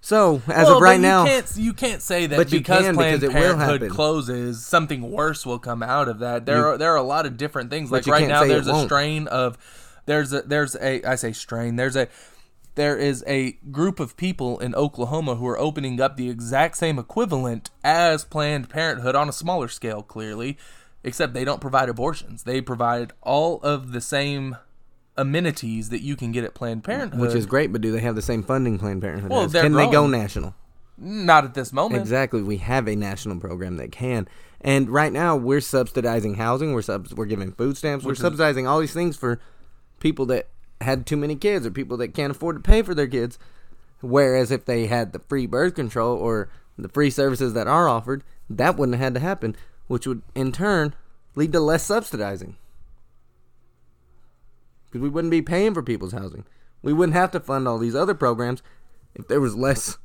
So 0.00 0.42
as 0.46 0.66
Well, 0.66 0.76
of 0.76 0.82
right 0.82 0.94
but 0.96 1.00
now, 1.02 1.24
you 1.24 1.28
can't 1.30 1.56
you 1.56 1.72
can't 1.72 2.02
say 2.02 2.26
that 2.26 2.36
But 2.36 2.50
because 2.50 2.84
can 2.84 2.94
Planned 2.94 3.20
because 3.20 3.34
Parenthood 3.34 3.90
closes, 3.90 4.64
something 4.64 5.10
worse 5.10 5.44
will 5.44 5.58
come 5.58 5.82
out 5.82 6.08
of 6.08 6.20
that. 6.20 6.46
There 6.46 6.58
You- 6.58 6.64
are 6.64 6.78
there 6.78 6.92
are 6.92 6.96
a 6.96 7.02
lot 7.02 7.26
of 7.26 7.36
different 7.36 7.70
things. 7.70 7.90
Like 7.90 8.06
right 8.06 8.28
now, 8.28 8.44
there's 8.44 8.68
a 8.68 8.72
won't. 8.72 8.86
strain 8.88 9.26
of 9.26 9.58
there's 10.06 10.32
a 10.32 10.42
there's 10.42 10.76
a 10.76 11.04
I 11.04 11.16
say 11.16 11.32
strain. 11.32 11.76
There's 11.76 11.96
a 11.96 12.08
there 12.76 12.96
is 12.96 13.24
a 13.26 13.52
group 13.72 13.98
of 13.98 14.16
people 14.16 14.60
in 14.60 14.72
Oklahoma 14.76 15.34
who 15.34 15.46
are 15.48 15.58
opening 15.58 16.00
up 16.00 16.16
the 16.16 16.30
exact 16.30 16.76
same 16.76 16.96
equivalent 16.96 17.70
as 17.82 18.24
Planned 18.24 18.68
Parenthood 18.68 19.16
on 19.16 19.28
a 19.28 19.32
smaller 19.32 19.66
scale, 19.66 20.00
clearly, 20.02 20.56
except 21.02 21.34
they 21.34 21.44
don't 21.44 21.60
provide 21.60 21.88
abortions. 21.88 22.44
They 22.44 22.60
provide 22.60 23.12
all 23.20 23.58
of 23.62 23.90
the 23.90 24.00
same 24.00 24.56
amenities 25.18 25.90
that 25.90 26.00
you 26.00 26.16
can 26.16 26.32
get 26.32 26.44
at 26.44 26.54
Planned 26.54 26.84
Parenthood, 26.84 27.20
which 27.20 27.34
is 27.34 27.44
great, 27.44 27.72
but 27.72 27.80
do 27.82 27.92
they 27.92 28.00
have 28.00 28.14
the 28.14 28.22
same 28.22 28.42
funding 28.42 28.78
Planned 28.78 29.02
Parenthood 29.02 29.30
Well, 29.30 29.42
has? 29.42 29.52
Can 29.52 29.72
they 29.74 29.90
go 29.90 30.06
national? 30.06 30.54
not 31.00 31.44
at 31.44 31.54
this 31.54 31.72
moment. 31.72 32.00
Exactly. 32.00 32.42
We 32.42 32.56
have 32.56 32.88
a 32.88 32.96
national 32.96 33.38
program 33.38 33.76
that 33.76 33.92
can. 33.92 34.26
And 34.60 34.90
right 34.90 35.12
now 35.12 35.36
we're 35.36 35.60
subsidizing 35.60 36.34
housing, 36.34 36.72
we're 36.72 36.82
subs- 36.82 37.14
we're 37.14 37.26
giving 37.26 37.52
food 37.52 37.76
stamps, 37.76 38.04
we're 38.04 38.10
Which 38.10 38.18
is- 38.18 38.22
subsidizing 38.22 38.66
all 38.66 38.80
these 38.80 38.92
things 38.94 39.16
for 39.16 39.38
people 40.00 40.26
that 40.26 40.48
had 40.80 41.06
too 41.06 41.16
many 41.16 41.36
kids 41.36 41.64
or 41.66 41.70
people 41.70 41.96
that 41.98 42.14
can't 42.14 42.32
afford 42.32 42.56
to 42.56 42.62
pay 42.62 42.82
for 42.82 42.94
their 42.96 43.06
kids. 43.06 43.38
Whereas 44.00 44.50
if 44.50 44.64
they 44.64 44.86
had 44.86 45.12
the 45.12 45.20
free 45.20 45.46
birth 45.46 45.74
control 45.76 46.16
or 46.16 46.48
the 46.76 46.88
free 46.88 47.10
services 47.10 47.52
that 47.54 47.66
are 47.68 47.88
offered, 47.88 48.24
that 48.50 48.76
wouldn't 48.76 48.96
have 48.96 49.04
had 49.04 49.14
to 49.14 49.20
happen, 49.20 49.54
which 49.86 50.06
would 50.06 50.22
in 50.34 50.50
turn 50.52 50.94
lead 51.36 51.52
to 51.52 51.60
less 51.60 51.84
subsidizing. 51.84 52.56
Because 54.90 55.02
we 55.02 55.08
wouldn't 55.08 55.30
be 55.30 55.42
paying 55.42 55.74
for 55.74 55.82
people's 55.82 56.12
housing. 56.12 56.44
We 56.82 56.92
wouldn't 56.92 57.16
have 57.16 57.30
to 57.32 57.40
fund 57.40 57.66
all 57.68 57.78
these 57.78 57.94
other 57.94 58.14
programs 58.14 58.62
if 59.14 59.26
there 59.28 59.40
was 59.40 59.54
less 59.56 59.98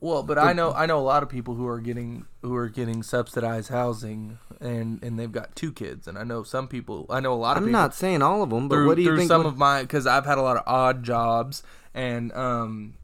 Well, 0.00 0.22
but 0.22 0.38
I 0.38 0.52
know 0.52 0.72
I 0.72 0.86
know 0.86 0.98
a 0.98 1.00
lot 1.02 1.22
of 1.22 1.28
people 1.28 1.54
who 1.54 1.66
are 1.66 1.80
getting 1.80 2.26
who 2.42 2.54
are 2.56 2.68
getting 2.68 3.02
subsidized 3.02 3.70
housing 3.70 4.38
and 4.60 5.02
and 5.02 5.18
they've 5.18 5.30
got 5.32 5.54
two 5.56 5.72
kids 5.72 6.06
and 6.08 6.18
I 6.18 6.24
know 6.24 6.42
some 6.42 6.68
people 6.68 7.06
I 7.10 7.20
know 7.20 7.32
a 7.32 7.34
lot 7.34 7.56
of 7.56 7.62
I'm 7.62 7.68
people 7.68 7.80
not 7.80 7.94
saying 7.94 8.22
all 8.22 8.42
of 8.42 8.50
them, 8.50 8.68
but 8.68 8.76
through, 8.76 8.86
what 8.86 8.96
do 8.96 9.02
you 9.02 9.08
through 9.08 9.18
think? 9.18 9.28
some 9.28 9.44
would- 9.44 9.48
of 9.48 9.58
my 9.58 9.82
because 9.82 10.06
I've 10.06 10.26
had 10.26 10.38
a 10.38 10.42
lot 10.42 10.56
of 10.56 10.62
odd 10.66 11.02
jobs 11.04 11.62
and 11.94 12.32
um 12.32 12.94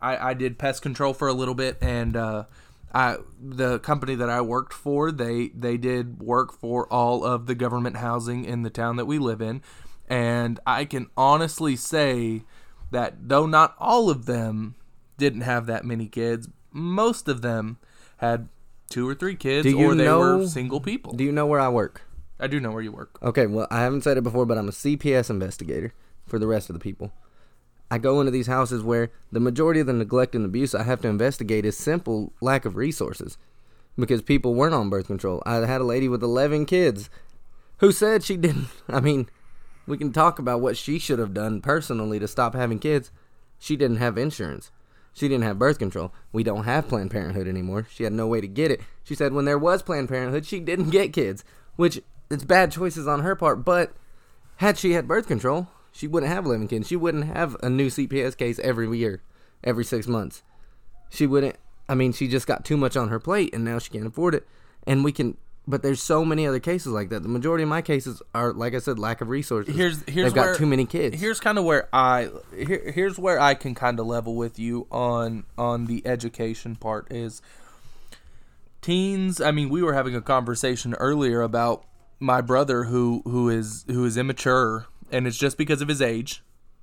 I 0.00 0.30
I 0.30 0.34
did 0.34 0.58
pest 0.58 0.82
control 0.82 1.14
for 1.14 1.28
a 1.28 1.32
little 1.34 1.54
bit 1.54 1.76
and 1.80 2.16
uh 2.16 2.44
I 2.94 3.16
the 3.40 3.78
company 3.78 4.14
that 4.16 4.28
I 4.30 4.40
worked 4.40 4.72
for 4.74 5.10
they 5.12 5.48
they 5.48 5.76
did 5.76 6.20
work 6.22 6.52
for 6.52 6.86
all 6.92 7.24
of 7.24 7.46
the 7.46 7.54
government 7.54 7.96
housing 7.98 8.44
in 8.44 8.62
the 8.62 8.70
town 8.70 8.96
that 8.96 9.06
we 9.06 9.18
live 9.18 9.40
in 9.40 9.62
and 10.12 10.60
I 10.66 10.84
can 10.84 11.08
honestly 11.16 11.74
say 11.74 12.42
that 12.90 13.28
though 13.28 13.46
not 13.46 13.74
all 13.78 14.10
of 14.10 14.26
them 14.26 14.74
didn't 15.16 15.40
have 15.40 15.64
that 15.66 15.86
many 15.86 16.06
kids 16.06 16.48
most 16.70 17.28
of 17.28 17.40
them 17.40 17.78
had 18.18 18.48
two 18.90 19.08
or 19.08 19.14
three 19.14 19.34
kids 19.34 19.72
or 19.72 19.94
they 19.94 20.08
were 20.08 20.46
single 20.46 20.80
people 20.80 21.14
do 21.14 21.24
you 21.24 21.32
know 21.32 21.46
where 21.46 21.60
I 21.60 21.68
work? 21.68 22.02
I 22.38 22.46
do 22.46 22.60
know 22.60 22.72
where 22.72 22.82
you 22.82 22.92
work 22.92 23.18
Okay, 23.22 23.46
well, 23.46 23.66
I 23.70 23.80
haven't 23.80 24.02
said 24.02 24.18
it 24.18 24.22
before, 24.22 24.44
but 24.44 24.58
I'm 24.58 24.68
a 24.68 24.72
CPS 24.72 25.30
investigator 25.30 25.94
for 26.26 26.38
the 26.38 26.46
rest 26.46 26.68
of 26.68 26.74
the 26.74 26.80
people. 26.80 27.12
I 27.90 27.98
go 27.98 28.20
into 28.20 28.32
these 28.32 28.46
houses 28.46 28.82
where 28.82 29.10
the 29.30 29.40
majority 29.40 29.80
of 29.80 29.86
the 29.86 29.92
neglect 29.92 30.34
and 30.34 30.44
abuse 30.44 30.74
I 30.74 30.82
have 30.82 31.00
to 31.02 31.08
investigate 31.08 31.64
is 31.64 31.76
simple 31.76 32.32
lack 32.40 32.64
of 32.64 32.76
resources 32.76 33.38
because 33.98 34.22
people 34.22 34.54
weren't 34.54 34.74
on 34.74 34.90
birth 34.90 35.06
control. 35.06 35.42
I 35.46 35.56
had 35.66 35.80
a 35.80 35.84
lady 35.84 36.08
with 36.08 36.22
11 36.22 36.66
kids 36.66 37.08
who 37.78 37.92
said 37.92 38.24
she 38.24 38.36
didn't. 38.36 38.68
I 38.88 39.00
mean, 39.00 39.28
we 39.86 39.98
can 39.98 40.12
talk 40.12 40.38
about 40.38 40.60
what 40.60 40.76
she 40.76 40.98
should 40.98 41.18
have 41.18 41.34
done 41.34 41.60
personally 41.60 42.18
to 42.18 42.28
stop 42.28 42.54
having 42.54 42.78
kids. 42.78 43.10
She 43.58 43.76
didn't 43.76 43.96
have 43.98 44.18
insurance. 44.18 44.70
She 45.12 45.28
didn't 45.28 45.44
have 45.44 45.58
birth 45.58 45.78
control. 45.78 46.12
We 46.32 46.42
don't 46.42 46.64
have 46.64 46.88
Planned 46.88 47.10
Parenthood 47.10 47.46
anymore. 47.46 47.86
She 47.90 48.04
had 48.04 48.12
no 48.12 48.26
way 48.26 48.40
to 48.40 48.48
get 48.48 48.70
it. 48.70 48.80
She 49.04 49.14
said 49.14 49.32
when 49.32 49.44
there 49.44 49.58
was 49.58 49.82
Planned 49.82 50.08
Parenthood, 50.08 50.46
she 50.46 50.58
didn't 50.58 50.90
get 50.90 51.12
kids, 51.12 51.44
which 51.76 52.00
it's 52.30 52.44
bad 52.44 52.72
choices 52.72 53.06
on 53.06 53.20
her 53.20 53.36
part. 53.36 53.64
But 53.64 53.92
had 54.56 54.78
she 54.78 54.92
had 54.92 55.06
birth 55.06 55.26
control, 55.26 55.68
she 55.92 56.06
wouldn't 56.06 56.32
have 56.32 56.46
11 56.46 56.68
kids. 56.68 56.88
She 56.88 56.96
wouldn't 56.96 57.24
have 57.24 57.56
a 57.62 57.68
new 57.68 57.88
CPS 57.88 58.36
case 58.36 58.58
every 58.60 58.96
year, 58.96 59.20
every 59.62 59.84
six 59.84 60.06
months. 60.06 60.42
She 61.10 61.26
wouldn't. 61.26 61.56
I 61.88 61.94
mean, 61.94 62.12
she 62.12 62.26
just 62.26 62.46
got 62.46 62.64
too 62.64 62.78
much 62.78 62.96
on 62.96 63.08
her 63.08 63.20
plate, 63.20 63.54
and 63.54 63.64
now 63.64 63.78
she 63.78 63.90
can't 63.90 64.06
afford 64.06 64.34
it. 64.34 64.46
And 64.86 65.04
we 65.04 65.12
can. 65.12 65.36
But 65.66 65.82
there's 65.82 66.02
so 66.02 66.24
many 66.24 66.44
other 66.46 66.58
cases 66.58 66.88
like 66.88 67.10
that. 67.10 67.22
The 67.22 67.28
majority 67.28 67.62
of 67.62 67.68
my 67.68 67.82
cases 67.82 68.20
are, 68.34 68.52
like 68.52 68.74
I 68.74 68.78
said, 68.80 68.98
lack 68.98 69.20
of 69.20 69.28
resources. 69.28 69.74
here's 69.76 70.02
here's 70.08 70.26
They've 70.26 70.34
got 70.34 70.46
where- 70.46 70.54
too 70.56 70.66
many 70.66 70.86
kids. 70.86 71.20
Here's 71.20 71.38
kind 71.38 71.56
of 71.56 71.64
where 71.64 71.88
I 71.92 72.30
here, 72.56 72.90
here's 72.92 73.16
where 73.16 73.38
I 73.38 73.54
can 73.54 73.74
kind 73.76 74.00
of 74.00 74.06
level 74.06 74.34
with 74.34 74.58
you 74.58 74.88
on 74.90 75.44
on 75.56 75.86
the 75.86 76.04
education 76.04 76.74
part 76.74 77.06
is 77.12 77.40
teens. 78.80 79.40
I 79.40 79.50
mean, 79.52 79.68
we 79.68 79.82
were 79.82 79.92
having 79.94 80.14
a 80.14 80.20
conversation 80.20 80.94
earlier 80.94 81.42
about 81.42 81.84
my 82.18 82.40
brother 82.40 82.84
who 82.84 83.22
who 83.24 83.48
is 83.48 83.84
who 83.88 84.04
is 84.04 84.16
immature, 84.16 84.86
and 85.10 85.26
it's 85.26 85.38
just 85.38 85.56
because 85.58 85.80
of 85.82 85.88
his 85.88 86.02
age. 86.02 86.42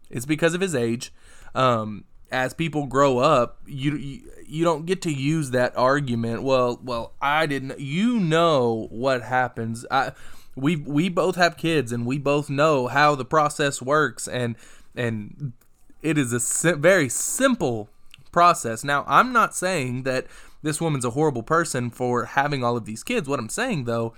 It's 0.10 0.26
because 0.26 0.54
of 0.54 0.62
his 0.62 0.74
age. 0.74 1.14
Um, 1.54 2.06
as 2.32 2.54
people 2.54 2.86
grow 2.86 3.18
up, 3.20 3.60
you, 3.66 3.96
you 3.96 4.22
you 4.48 4.64
don't 4.64 4.88
get 4.88 5.02
to 5.04 5.12
use 5.12 5.52
that 5.52 5.78
argument. 5.78 6.42
Well, 6.42 6.80
well, 6.84 7.14
I 7.22 7.46
didn't. 7.46 7.80
You 7.80 8.20
know 8.20 8.88
what 8.90 9.22
happens. 9.22 9.86
I 9.92 10.14
we 10.56 10.76
we 10.76 11.10
both 11.10 11.36
have 11.36 11.58
kids, 11.58 11.92
and 11.92 12.06
we 12.06 12.18
both 12.18 12.50
know 12.50 12.88
how 12.88 13.16
the 13.16 13.26
process 13.26 13.82
works, 13.82 14.28
and 14.28 14.56
and 14.96 15.54
it 16.02 16.18
is 16.18 16.34
a 16.34 16.40
si- 16.40 16.74
very 16.74 17.10
simple 17.10 17.90
process. 18.32 18.84
Now, 18.84 19.06
I'm 19.08 19.32
not 19.32 19.56
saying 19.56 20.04
that 20.04 20.26
this 20.62 20.82
woman's 20.82 21.06
a 21.06 21.12
horrible 21.12 21.44
person 21.44 21.90
for 21.90 22.26
having 22.26 22.64
all 22.64 22.76
of 22.76 22.86
these 22.86 23.04
kids. 23.04 23.30
What 23.30 23.40
I'm 23.40 23.50
saying 23.50 23.86
though 23.86 24.14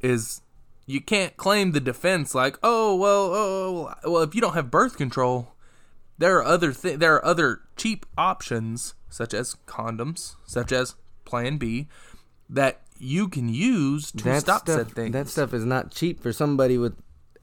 is 0.00 0.42
you 0.86 1.00
can't 1.00 1.36
claim 1.36 1.72
the 1.72 1.80
defense 1.80 2.34
like, 2.34 2.58
oh 2.62 2.94
well, 2.96 3.34
oh, 3.34 3.94
oh 4.04 4.10
well, 4.10 4.22
if 4.22 4.34
you 4.34 4.40
don't 4.40 4.54
have 4.54 4.70
birth 4.70 4.96
control, 4.96 5.54
there 6.22 6.38
are 6.38 6.44
other 6.44 6.72
th- 6.72 6.98
there 7.00 7.14
are 7.16 7.24
other 7.24 7.60
cheap 7.76 8.06
options 8.16 8.94
such 9.10 9.34
as 9.34 9.56
condoms, 9.66 10.36
such 10.46 10.70
as 10.70 10.94
Plan 11.24 11.58
B, 11.58 11.88
that 12.48 12.80
you 12.98 13.28
can 13.28 13.48
use 13.48 14.12
to 14.12 14.24
that 14.24 14.42
stop 14.42 14.62
stuff, 14.62 14.76
said 14.78 14.90
things. 14.92 15.12
That 15.12 15.28
stuff 15.28 15.52
is 15.52 15.64
not 15.64 15.90
cheap 15.90 16.22
for 16.22 16.32
somebody 16.32 16.78
with 16.78 16.94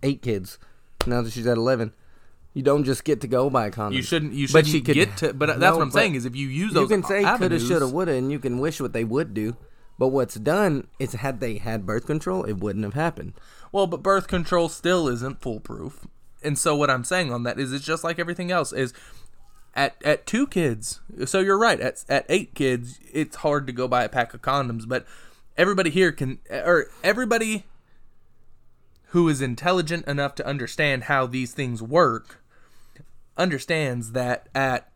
eight 0.02 0.22
kids. 0.22 0.58
Now 1.06 1.22
that 1.22 1.32
she's 1.34 1.46
at 1.48 1.58
11, 1.58 1.94
you 2.54 2.62
don't 2.64 2.86
just 2.86 3.04
get 3.04 3.20
to 3.22 3.28
go 3.28 3.50
buy 3.50 3.70
condoms. 3.70 3.94
you 3.96 4.02
shouldn't 4.02 4.34
you 4.34 4.48
shouldn't 4.48 4.66
but 4.66 4.72
she 4.72 4.82
could- 4.82 4.96
get 4.96 5.18
to. 5.18 5.34
But 5.34 5.48
that's 5.48 5.60
No, 5.60 5.76
what 5.78 5.82
I'm 5.84 5.92
saying 5.92 6.16
is 6.16 6.26
if 6.26 6.36
you 6.36 6.48
use 6.48 6.74
those, 6.74 6.90
You 6.90 6.96
can 6.96 7.04
say 7.04 7.24
coulda, 7.24 7.60
shoulda, 7.60 7.88
woulda, 7.88 8.14
and 8.14 8.32
you 8.32 8.40
can 8.40 8.60
wish 8.60 8.80
what 8.80 8.94
they 8.94 9.04
would 9.04 9.34
do. 9.34 9.58
But 9.98 10.08
what's 10.10 10.36
done 10.36 10.88
is 10.98 11.12
had 11.14 11.42
they 11.42 11.58
had 11.58 11.86
birth 11.86 12.06
control, 12.06 12.46
it 12.46 12.54
wouldn't 12.54 12.86
have 12.86 12.94
happened. 12.94 13.34
Well, 13.74 13.86
but 13.86 14.02
birth 14.02 14.28
control 14.30 14.70
still 14.70 15.10
isn't 15.10 15.42
foolproof. 15.42 16.08
And 16.42 16.58
so 16.58 16.76
what 16.76 16.90
I'm 16.90 17.04
saying 17.04 17.32
on 17.32 17.44
that 17.44 17.60
is 17.60 17.74
it's 17.74 17.86
just 17.86 18.04
like 18.04 18.20
everything 18.20 18.52
else 18.52 18.72
is 18.72 18.94
at 19.76 19.96
at 20.04 20.26
two 20.26 20.48
kids. 20.48 21.02
So 21.26 21.40
you're 21.40 21.58
right. 21.58 21.80
At 21.80 22.04
at 22.10 22.26
8 22.30 22.54
kids, 22.54 23.00
it's 23.12 23.38
hard 23.38 23.68
to 23.68 23.74
go 23.74 23.88
buy 23.88 24.04
a 24.04 24.10
pack 24.10 24.34
of 24.34 24.42
condoms, 24.42 24.88
but 24.88 25.06
everybody 25.58 25.90
here 25.90 26.12
can 26.12 26.40
or 26.50 26.88
everybody 27.04 27.66
who 29.08 29.28
is 29.28 29.42
intelligent 29.42 30.06
enough 30.08 30.36
to 30.36 30.46
understand 30.46 31.06
how 31.06 31.26
these 31.26 31.54
things 31.54 31.82
work 31.82 32.44
understands 33.38 34.12
that 34.12 34.48
at 34.54 34.92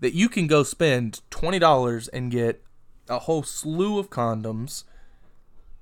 that 0.00 0.12
you 0.12 0.28
can 0.28 0.46
go 0.46 0.62
spend 0.62 1.20
$20 1.30 2.08
and 2.12 2.30
get 2.30 2.62
a 3.08 3.20
whole 3.20 3.42
slew 3.42 3.98
of 3.98 4.10
condoms 4.10 4.84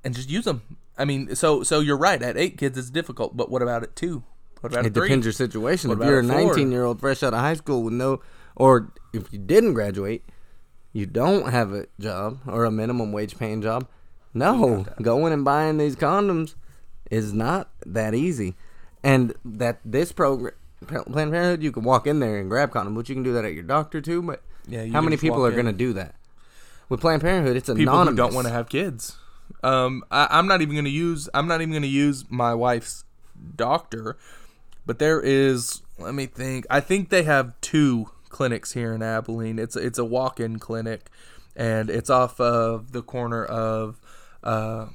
and 0.04 0.14
just 0.14 0.30
use 0.30 0.44
them. 0.44 0.62
I 0.98 1.04
mean, 1.04 1.34
so 1.34 1.62
so 1.62 1.80
you're 1.80 1.96
right. 1.96 2.22
At 2.22 2.36
eight 2.36 2.58
kids, 2.58 2.76
it's 2.76 2.90
difficult. 2.90 3.36
But 3.36 3.50
what 3.50 3.62
about 3.62 3.82
at 3.82 3.96
two? 3.96 4.22
What 4.62 4.72
about 4.72 4.86
It 4.86 4.92
depends 4.92 5.26
your 5.26 5.32
situation. 5.32 5.90
What 5.90 6.00
if 6.00 6.06
you're 6.06 6.20
a 6.20 6.22
19 6.22 6.70
year 6.70 6.84
old 6.84 7.00
fresh 7.00 7.22
out 7.22 7.34
of 7.34 7.40
high 7.40 7.54
school 7.54 7.82
with 7.82 7.92
no, 7.94 8.20
or 8.54 8.92
if 9.12 9.32
you 9.32 9.38
didn't 9.38 9.74
graduate, 9.74 10.24
you 10.92 11.04
don't 11.04 11.50
have 11.50 11.72
a 11.72 11.86
job 11.98 12.38
or 12.46 12.64
a 12.64 12.70
minimum 12.70 13.10
wage 13.12 13.36
paying 13.36 13.60
job. 13.60 13.88
No, 14.32 14.86
going 15.02 15.32
and 15.32 15.44
buying 15.44 15.78
these 15.78 15.96
condoms 15.96 16.54
is 17.10 17.32
not 17.32 17.70
that 17.84 18.14
easy. 18.14 18.54
And 19.02 19.34
that 19.44 19.80
this 19.84 20.12
program, 20.12 20.54
Planned 20.86 21.32
Parenthood, 21.32 21.62
you 21.62 21.72
can 21.72 21.82
walk 21.82 22.06
in 22.06 22.20
there 22.20 22.38
and 22.38 22.48
grab 22.48 22.70
condoms, 22.70 22.94
but 22.94 23.08
you 23.08 23.16
can 23.16 23.24
do 23.24 23.32
that 23.32 23.44
at 23.44 23.52
your 23.52 23.64
doctor 23.64 24.00
too. 24.00 24.22
But 24.22 24.42
Yeah, 24.68 24.86
How 24.86 25.00
many 25.00 25.16
people 25.16 25.44
are 25.44 25.50
going 25.50 25.66
to 25.66 25.72
do 25.72 25.92
that? 25.94 26.14
With 26.88 27.00
Planned 27.00 27.22
Parenthood, 27.22 27.56
it's 27.56 27.66
people 27.68 27.82
anonymous. 27.82 28.10
who 28.12 28.16
don't 28.16 28.34
want 28.34 28.46
to 28.46 28.52
have 28.52 28.68
kids. 28.68 29.16
Um, 29.64 30.04
I, 30.10 30.28
I'm 30.30 30.46
not 30.46 30.62
even 30.62 30.74
going 30.76 30.84
to 30.84 30.90
use. 30.90 31.28
I'm 31.34 31.48
not 31.48 31.60
even 31.60 31.72
going 31.72 31.82
to 31.82 31.88
use 31.88 32.24
my 32.30 32.54
wife's 32.54 33.04
doctor, 33.56 34.16
but 34.86 34.98
there 34.98 35.20
is. 35.20 35.82
Let 35.98 36.14
me 36.14 36.26
think. 36.26 36.66
I 36.70 36.80
think 36.80 37.10
they 37.10 37.22
have 37.24 37.52
two 37.60 38.10
clinics 38.28 38.72
here 38.72 38.92
in 38.94 39.02
Abilene. 39.02 39.58
It's 39.58 39.76
it's 39.76 39.98
a 39.98 40.04
walk-in 40.04 40.58
clinic, 40.58 41.10
and 41.54 41.90
it's 41.90 42.10
off 42.10 42.40
of 42.40 42.92
the 42.92 43.02
corner 43.02 43.44
of. 43.44 44.00
Uh, 44.42 44.86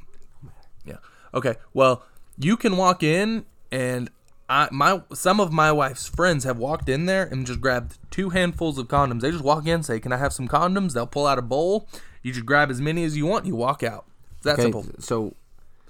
yeah. 0.86 0.97
Okay. 1.34 1.56
Well, 1.73 2.04
you 2.38 2.58
can 2.58 2.76
walk 2.78 3.04
in, 3.04 3.45
and 3.71 4.10
I 4.50 4.67
my 4.71 5.02
some 5.13 5.39
of 5.39 5.52
my 5.52 5.71
wife's 5.71 6.08
friends 6.08 6.43
have 6.43 6.58
walked 6.58 6.89
in 6.89 7.06
there 7.06 7.23
and 7.23 7.45
just 7.45 7.62
grabbed 7.62 7.97
two 8.12 8.30
handfuls 8.32 8.78
of 8.78 8.88
condoms. 8.88 9.21
They 9.21 9.32
just 9.32 9.43
walk 9.43 9.65
in, 9.67 9.84
say, 9.84 10.00
"Can 10.00 10.12
I 10.12 10.17
have 10.17 10.34
some 10.34 10.47
condoms?" 10.47 10.93
They'll 10.93 11.08
pull 11.08 11.28
out 11.28 11.38
a 11.38 11.41
bowl. 11.43 11.88
You 12.23 12.34
just 12.34 12.45
grab 12.45 12.69
as 12.69 12.82
many 12.82 13.04
as 13.04 13.15
you 13.15 13.26
want. 13.26 13.45
You 13.45 13.56
walk 13.56 13.84
out. 13.84 14.06
It's 14.36 14.43
that 14.43 14.54
Okay, 14.54 14.63
simple. 14.63 14.86
so 15.00 15.36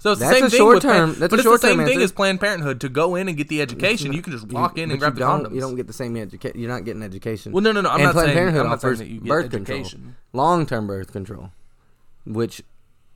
So 0.00 0.12
it's 0.12 0.20
the 0.20 0.26
That's 0.26 0.36
same 0.38 0.44
a 0.46 0.50
thing 0.50 0.58
short 0.58 0.80
Plan- 0.82 0.94
term- 0.96 1.08
that's 1.18 1.18
but 1.18 1.32
a 1.32 1.34
it's 1.34 1.42
short 1.42 1.60
the 1.60 1.68
same 1.68 1.78
thing 1.78 1.88
answer. 1.94 2.04
as 2.04 2.12
Planned 2.12 2.38
Parenthood 2.40 2.80
to 2.82 2.88
go 2.88 3.16
in 3.16 3.26
and 3.28 3.36
get 3.36 3.48
the 3.48 3.60
education. 3.60 4.12
You 4.12 4.22
can 4.22 4.32
just 4.32 4.46
walk 4.52 4.78
in 4.78 4.90
and 4.92 5.00
grab 5.00 5.14
you 5.14 5.18
the 5.18 5.24
condoms. 5.24 5.54
You 5.54 5.60
don't 5.60 5.74
get 5.74 5.88
the 5.88 5.92
same 5.92 6.16
education. 6.16 6.60
You're 6.60 6.70
not 6.70 6.84
getting 6.84 7.02
education. 7.02 7.50
Well, 7.52 7.62
no, 7.62 7.72
no, 7.72 7.80
no. 7.80 7.88
I'm 7.90 7.96
and 7.96 8.04
not 8.04 8.12
Planned 8.12 8.26
saying. 8.28 8.36
Parenthood 8.38 8.62
I'm 8.64 8.70
not 8.70 8.80
saying 8.80 8.94
offers 8.94 9.08
you 9.08 9.20
birth 9.22 9.46
education. 9.46 9.98
control, 10.00 10.14
long-term 10.34 10.86
birth 10.86 11.12
control, 11.12 11.50
which 12.24 12.62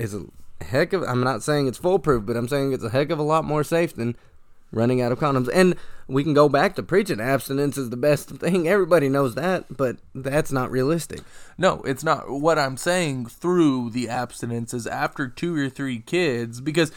is 0.00 0.12
a 0.14 0.24
heck 0.64 0.92
of. 0.92 1.04
I'm 1.04 1.22
not 1.22 1.44
saying 1.44 1.68
it's 1.68 1.78
foolproof, 1.78 2.26
but 2.26 2.36
I'm 2.36 2.48
saying 2.48 2.72
it's 2.72 2.82
a 2.84 2.90
heck 2.90 3.10
of 3.10 3.18
a 3.20 3.22
lot 3.22 3.44
more 3.44 3.62
safe 3.62 3.94
than 3.94 4.16
running 4.72 5.00
out 5.00 5.12
of 5.12 5.20
condoms. 5.20 5.48
And 5.52 5.76
we 6.08 6.24
can 6.24 6.34
go 6.34 6.48
back 6.48 6.74
to 6.76 6.82
preaching 6.82 7.20
abstinence 7.20 7.78
is 7.78 7.90
the 7.90 7.96
best 7.96 8.28
thing. 8.28 8.66
Everybody 8.66 9.08
knows 9.08 9.34
that, 9.36 9.76
but 9.76 9.98
that's 10.14 10.50
not 10.50 10.70
realistic. 10.70 11.20
No, 11.56 11.82
it's 11.82 12.02
not. 12.02 12.28
What 12.28 12.58
I'm 12.58 12.76
saying 12.76 13.26
through 13.26 13.90
the 13.90 14.08
abstinence 14.08 14.74
is 14.74 14.86
after 14.86 15.28
two 15.28 15.56
or 15.56 15.68
three 15.68 16.00
kids, 16.00 16.60
because 16.60 16.90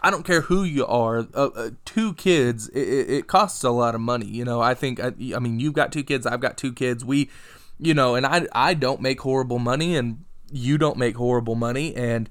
I 0.00 0.10
don't 0.10 0.24
care 0.24 0.42
who 0.42 0.62
you 0.62 0.86
are. 0.86 1.26
Uh, 1.34 1.50
uh, 1.54 1.70
two 1.84 2.14
kids, 2.14 2.68
it, 2.68 3.10
it, 3.10 3.26
costs 3.26 3.64
a 3.64 3.70
lot 3.70 3.94
of 3.94 4.00
money. 4.00 4.26
You 4.26 4.44
know, 4.44 4.60
I 4.60 4.74
think. 4.74 5.00
I, 5.00 5.08
I 5.34 5.38
mean, 5.40 5.58
you've 5.58 5.74
got 5.74 5.92
two 5.92 6.04
kids. 6.04 6.26
I've 6.26 6.40
got 6.40 6.56
two 6.56 6.72
kids. 6.72 7.04
We, 7.04 7.30
you 7.78 7.94
know, 7.94 8.14
and 8.14 8.24
I 8.24 8.46
I 8.52 8.74
don't 8.74 9.00
make 9.00 9.20
horrible 9.20 9.58
money, 9.58 9.96
and 9.96 10.24
you 10.52 10.78
don't 10.78 10.96
make 10.96 11.16
horrible 11.16 11.54
money, 11.54 11.94
and 11.96 12.30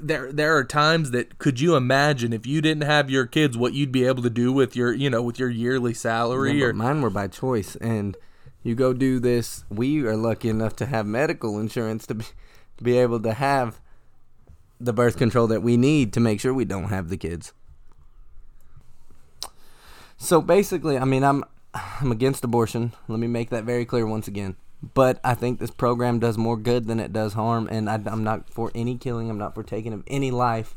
there 0.00 0.32
there 0.32 0.56
are 0.56 0.64
times 0.64 1.10
that 1.10 1.38
could 1.38 1.60
you 1.60 1.76
imagine 1.76 2.32
if 2.32 2.46
you 2.46 2.60
didn't 2.60 2.84
have 2.84 3.10
your 3.10 3.26
kids 3.26 3.56
what 3.56 3.72
you'd 3.74 3.92
be 3.92 4.04
able 4.04 4.22
to 4.22 4.30
do 4.30 4.52
with 4.52 4.76
your 4.76 4.92
you 4.92 5.10
know 5.10 5.22
with 5.22 5.38
your 5.38 5.50
yearly 5.50 5.94
salary 5.94 6.60
Yeah, 6.60 6.66
or 6.66 6.72
mine 6.72 7.00
were 7.00 7.10
by 7.10 7.28
choice, 7.28 7.76
and 7.76 8.16
you 8.62 8.74
go 8.74 8.92
do 8.92 9.20
this. 9.20 9.64
We 9.70 10.04
are 10.06 10.16
lucky 10.16 10.48
enough 10.48 10.76
to 10.76 10.86
have 10.86 11.06
medical 11.06 11.58
insurance 11.58 12.06
to 12.08 12.14
be 12.14 12.24
to 12.78 12.84
be 12.84 12.98
able 12.98 13.20
to 13.20 13.32
have 13.32 13.80
the 14.80 14.92
birth 14.92 15.16
control 15.16 15.46
that 15.46 15.62
we 15.62 15.76
need 15.76 16.12
to 16.12 16.20
make 16.20 16.40
sure 16.40 16.52
we 16.52 16.64
don't 16.64 16.88
have 16.88 17.08
the 17.08 17.16
kids. 17.16 17.52
So 20.18 20.40
basically, 20.40 20.98
I 20.98 21.04
mean, 21.04 21.24
I'm 21.24 21.44
I'm 21.74 22.12
against 22.12 22.44
abortion. 22.44 22.92
Let 23.08 23.18
me 23.18 23.26
make 23.26 23.50
that 23.50 23.64
very 23.64 23.84
clear 23.84 24.06
once 24.06 24.28
again. 24.28 24.56
But 24.82 25.18
I 25.24 25.34
think 25.34 25.58
this 25.58 25.70
program 25.70 26.18
does 26.18 26.36
more 26.36 26.56
good 26.56 26.86
than 26.86 27.00
it 27.00 27.12
does 27.12 27.32
harm, 27.32 27.66
and 27.70 27.88
I, 27.88 27.94
I'm 28.06 28.22
not 28.22 28.50
for 28.50 28.70
any 28.74 28.96
killing. 28.96 29.30
I'm 29.30 29.38
not 29.38 29.54
for 29.54 29.62
taking 29.62 29.92
of 29.92 30.04
any 30.06 30.30
life. 30.30 30.74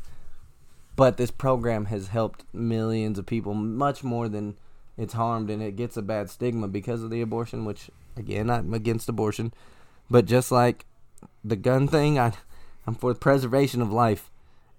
But 0.96 1.16
this 1.16 1.30
program 1.30 1.86
has 1.86 2.08
helped 2.08 2.44
millions 2.52 3.18
of 3.18 3.26
people, 3.26 3.54
much 3.54 4.02
more 4.02 4.28
than 4.28 4.56
it's 4.98 5.14
harmed, 5.14 5.50
and 5.50 5.62
it 5.62 5.76
gets 5.76 5.96
a 5.96 6.02
bad 6.02 6.28
stigma 6.28 6.68
because 6.68 7.02
of 7.02 7.10
the 7.10 7.20
abortion. 7.20 7.64
Which, 7.64 7.90
again, 8.16 8.50
I'm 8.50 8.74
against 8.74 9.08
abortion, 9.08 9.52
but 10.10 10.24
just 10.24 10.50
like 10.50 10.86
the 11.44 11.56
gun 11.56 11.86
thing, 11.86 12.18
I, 12.18 12.32
I'm 12.86 12.94
for 12.94 13.12
the 13.12 13.18
preservation 13.18 13.80
of 13.80 13.92
life, 13.92 14.30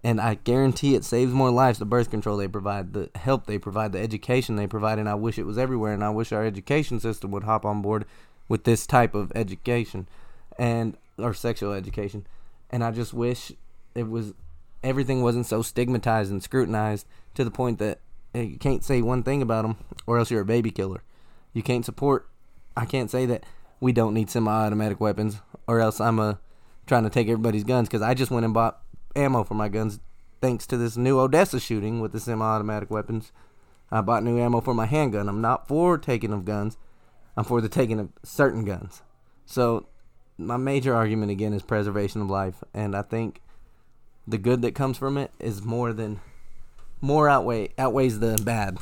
and 0.03 0.19
I 0.19 0.36
guarantee 0.36 0.95
it 0.95 1.05
saves 1.05 1.31
more 1.31 1.51
lives. 1.51 1.79
The 1.79 1.86
birth 1.86 2.10
control 2.10 2.38
they 2.38 2.47
provide, 2.47 2.93
the 2.93 3.10
help 3.15 3.45
they 3.45 3.57
provide, 3.57 3.91
the 3.91 3.99
education 3.99 4.55
they 4.55 4.67
provide, 4.67 4.99
and 4.99 5.07
I 5.07 5.15
wish 5.15 5.38
it 5.38 5.45
was 5.45 5.57
everywhere. 5.57 5.93
And 5.93 6.03
I 6.03 6.10
wish 6.10 6.31
our 6.31 6.45
education 6.45 6.99
system 6.99 7.31
would 7.31 7.43
hop 7.43 7.65
on 7.65 7.81
board 7.81 8.05
with 8.51 8.65
this 8.65 8.85
type 8.85 9.15
of 9.15 9.31
education, 9.33 10.09
and 10.59 10.97
or 11.17 11.33
sexual 11.33 11.71
education. 11.71 12.27
And 12.69 12.83
I 12.83 12.91
just 12.91 13.13
wish 13.13 13.53
it 13.95 14.09
was 14.09 14.33
everything 14.83 15.23
wasn't 15.23 15.45
so 15.45 15.61
stigmatized 15.61 16.29
and 16.29 16.43
scrutinized 16.43 17.07
to 17.35 17.45
the 17.45 17.49
point 17.49 17.79
that 17.79 17.99
hey, 18.33 18.43
you 18.43 18.57
can't 18.57 18.83
say 18.83 19.01
one 19.01 19.23
thing 19.23 19.41
about 19.41 19.61
them, 19.61 19.77
or 20.05 20.19
else 20.19 20.29
you're 20.29 20.41
a 20.41 20.45
baby 20.45 20.69
killer. 20.69 21.01
You 21.53 21.63
can't 21.63 21.85
support. 21.85 22.27
I 22.75 22.83
can't 22.83 23.09
say 23.09 23.25
that 23.25 23.45
we 23.79 23.93
don't 23.93 24.13
need 24.13 24.29
semi-automatic 24.29 24.99
weapons, 24.99 25.39
or 25.65 25.79
else 25.79 26.01
I'm 26.01 26.19
a 26.19 26.37
trying 26.85 27.03
to 27.05 27.09
take 27.09 27.29
everybody's 27.29 27.63
guns 27.63 27.87
because 27.87 28.01
I 28.01 28.13
just 28.13 28.31
went 28.31 28.43
and 28.43 28.53
bought 28.53 28.81
ammo 29.15 29.45
for 29.45 29.53
my 29.53 29.69
guns 29.69 30.01
thanks 30.41 30.67
to 30.67 30.75
this 30.75 30.97
new 30.97 31.21
Odessa 31.21 31.57
shooting 31.61 32.01
with 32.01 32.11
the 32.11 32.19
semi-automatic 32.19 32.91
weapons. 32.91 33.31
I 33.89 34.01
bought 34.01 34.23
new 34.23 34.37
ammo 34.37 34.59
for 34.59 34.73
my 34.73 34.87
handgun. 34.87 35.29
I'm 35.29 35.39
not 35.39 35.69
for 35.69 35.97
taking 35.97 36.33
of 36.33 36.43
guns. 36.43 36.75
I'm 37.38 37.44
for 37.44 37.62
the 37.62 37.70
taking 37.70 38.00
of 38.00 38.10
certain 38.24 38.65
guns. 38.65 39.02
So 39.46 39.88
my 40.38 40.58
major 40.58 40.94
argument 40.96 41.32
again 41.32 41.54
is 41.54 41.62
preservation 41.62 42.22
of 42.22 42.30
life, 42.30 42.63
and 42.74 42.96
I 42.96 43.02
think 43.02 43.41
the 44.28 44.38
good 44.38 44.62
that 44.62 44.76
comes 44.76 44.98
from 44.98 45.17
it 45.17 45.32
is 45.39 45.62
more 45.63 45.94
than 45.94 46.20
more 47.02 47.28
outweigh 47.28 47.70
outweighs 47.78 48.20
the 48.20 48.39
bad. 48.44 48.78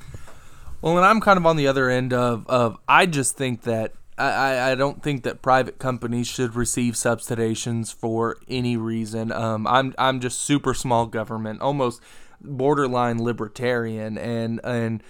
Well, 0.82 0.98
and 0.98 1.06
I'm 1.06 1.22
kind 1.22 1.38
of 1.38 1.46
on 1.46 1.58
the 1.58 1.68
other 1.68 1.90
end 1.90 2.14
of, 2.14 2.48
of 2.48 2.78
I 2.88 3.06
just 3.06 3.36
think 3.38 3.64
that 3.64 3.94
I, 4.18 4.72
I- 4.72 4.76
don't 4.76 5.02
think 5.02 5.24
that 5.24 5.42
private 5.42 5.80
companies 5.80 6.28
should 6.28 6.56
receive 6.56 6.94
subsidizations 6.96 7.94
for 7.94 8.38
any 8.50 8.76
reason. 8.78 9.32
Um, 9.32 9.66
I'm 9.68 9.94
I'm 9.98 10.20
just 10.20 10.42
super 10.42 10.74
small 10.74 11.06
government, 11.06 11.62
almost 11.62 12.02
borderline 12.42 13.22
libertarian, 13.24 14.18
and 14.18 14.60
and 14.64 15.02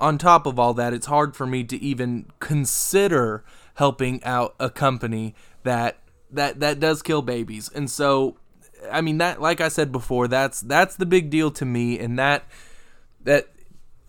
on 0.00 0.18
top 0.18 0.46
of 0.46 0.58
all 0.58 0.74
that, 0.74 0.92
it's 0.92 1.06
hard 1.06 1.36
for 1.36 1.46
me 1.46 1.64
to 1.64 1.76
even 1.82 2.26
consider 2.40 3.44
helping 3.74 4.22
out 4.24 4.54
a 4.58 4.70
company 4.70 5.34
that 5.62 5.98
that 6.30 6.60
that 6.60 6.80
does 6.80 7.02
kill 7.02 7.22
babies. 7.22 7.70
And 7.74 7.90
so, 7.90 8.36
I 8.90 9.00
mean 9.00 9.18
that, 9.18 9.40
like 9.40 9.60
I 9.60 9.68
said 9.68 9.92
before, 9.92 10.28
that's 10.28 10.60
that's 10.60 10.96
the 10.96 11.06
big 11.06 11.30
deal 11.30 11.50
to 11.52 11.64
me, 11.64 11.98
and 11.98 12.18
that 12.18 12.44
that 13.22 13.48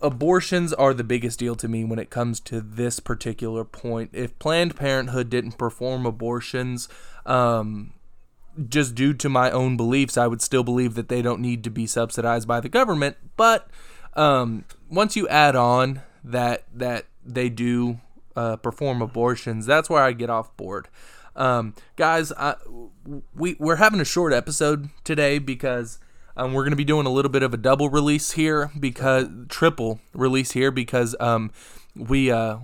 abortions 0.00 0.72
are 0.72 0.94
the 0.94 1.04
biggest 1.04 1.38
deal 1.38 1.54
to 1.54 1.68
me 1.68 1.84
when 1.84 1.98
it 1.98 2.10
comes 2.10 2.40
to 2.40 2.60
this 2.60 3.00
particular 3.00 3.64
point. 3.64 4.10
If 4.12 4.38
Planned 4.38 4.76
Parenthood 4.76 5.28
didn't 5.28 5.58
perform 5.58 6.06
abortions, 6.06 6.88
um, 7.26 7.92
just 8.68 8.94
due 8.94 9.14
to 9.14 9.28
my 9.28 9.50
own 9.50 9.76
beliefs, 9.76 10.16
I 10.16 10.26
would 10.26 10.42
still 10.42 10.64
believe 10.64 10.94
that 10.94 11.08
they 11.08 11.22
don't 11.22 11.40
need 11.40 11.64
to 11.64 11.70
be 11.70 11.86
subsidized 11.86 12.48
by 12.48 12.60
the 12.60 12.68
government. 12.68 13.16
But 13.36 13.68
um, 14.14 14.64
once 14.90 15.16
you 15.16 15.28
add 15.28 15.56
on 15.56 16.02
that 16.24 16.64
that 16.74 17.06
they 17.24 17.48
do 17.48 18.00
uh, 18.36 18.56
perform 18.56 19.02
abortions, 19.02 19.66
that's 19.66 19.88
where 19.88 20.02
I 20.02 20.12
get 20.12 20.30
off 20.30 20.56
board. 20.56 20.88
Um, 21.36 21.74
guys, 21.96 22.32
I, 22.32 22.56
we 23.34 23.56
we're 23.58 23.76
having 23.76 24.00
a 24.00 24.04
short 24.04 24.32
episode 24.32 24.90
today 25.04 25.38
because 25.38 25.98
um, 26.36 26.52
we're 26.52 26.62
going 26.62 26.72
to 26.72 26.76
be 26.76 26.84
doing 26.84 27.06
a 27.06 27.10
little 27.10 27.30
bit 27.30 27.42
of 27.42 27.54
a 27.54 27.56
double 27.56 27.88
release 27.88 28.32
here 28.32 28.70
because 28.78 29.28
triple 29.48 30.00
release 30.12 30.52
here 30.52 30.70
because 30.70 31.14
um, 31.20 31.50
we 31.94 32.30
uh, 32.30 32.58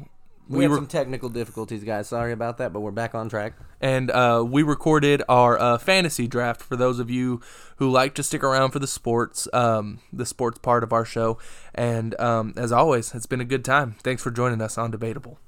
We, 0.49 0.59
we 0.59 0.65
had 0.65 0.71
were 0.71 0.77
some 0.77 0.87
technical 0.87 1.29
difficulties, 1.29 1.83
guys. 1.85 2.09
Sorry 2.09 2.33
about 2.33 2.59
that, 2.59 2.73
but 2.73 2.81
we're 2.81 2.91
back 2.93 3.15
on 3.15 3.29
track. 3.29 3.55
and 3.81 4.11
uh, 4.11 4.45
we 4.47 4.63
recorded 4.63 5.23
our 5.29 5.59
uh, 5.59 5.79
fantasy 5.79 6.27
draft 6.29 6.63
for 6.63 6.77
those 6.77 6.99
of 6.99 7.11
you 7.11 7.41
who 7.77 7.91
like 7.91 8.15
to 8.15 8.23
stick 8.23 8.45
around 8.45 8.71
for 8.71 8.79
the 8.79 8.87
sports, 8.87 9.49
um, 9.53 9.99
the 10.13 10.25
sports 10.27 10.59
part 10.59 10.85
of 10.85 10.93
our 10.93 11.05
show. 11.05 11.39
And 11.75 12.19
um, 12.21 12.55
as 12.57 12.71
always, 12.73 13.15
it's 13.15 13.27
been 13.27 13.41
a 13.41 13.45
good 13.45 13.65
time. 13.65 13.97
Thanks 14.03 14.23
for 14.23 14.31
joining 14.31 14.63
us 14.63 14.79
on 14.79 14.91
Debatable. 14.91 15.39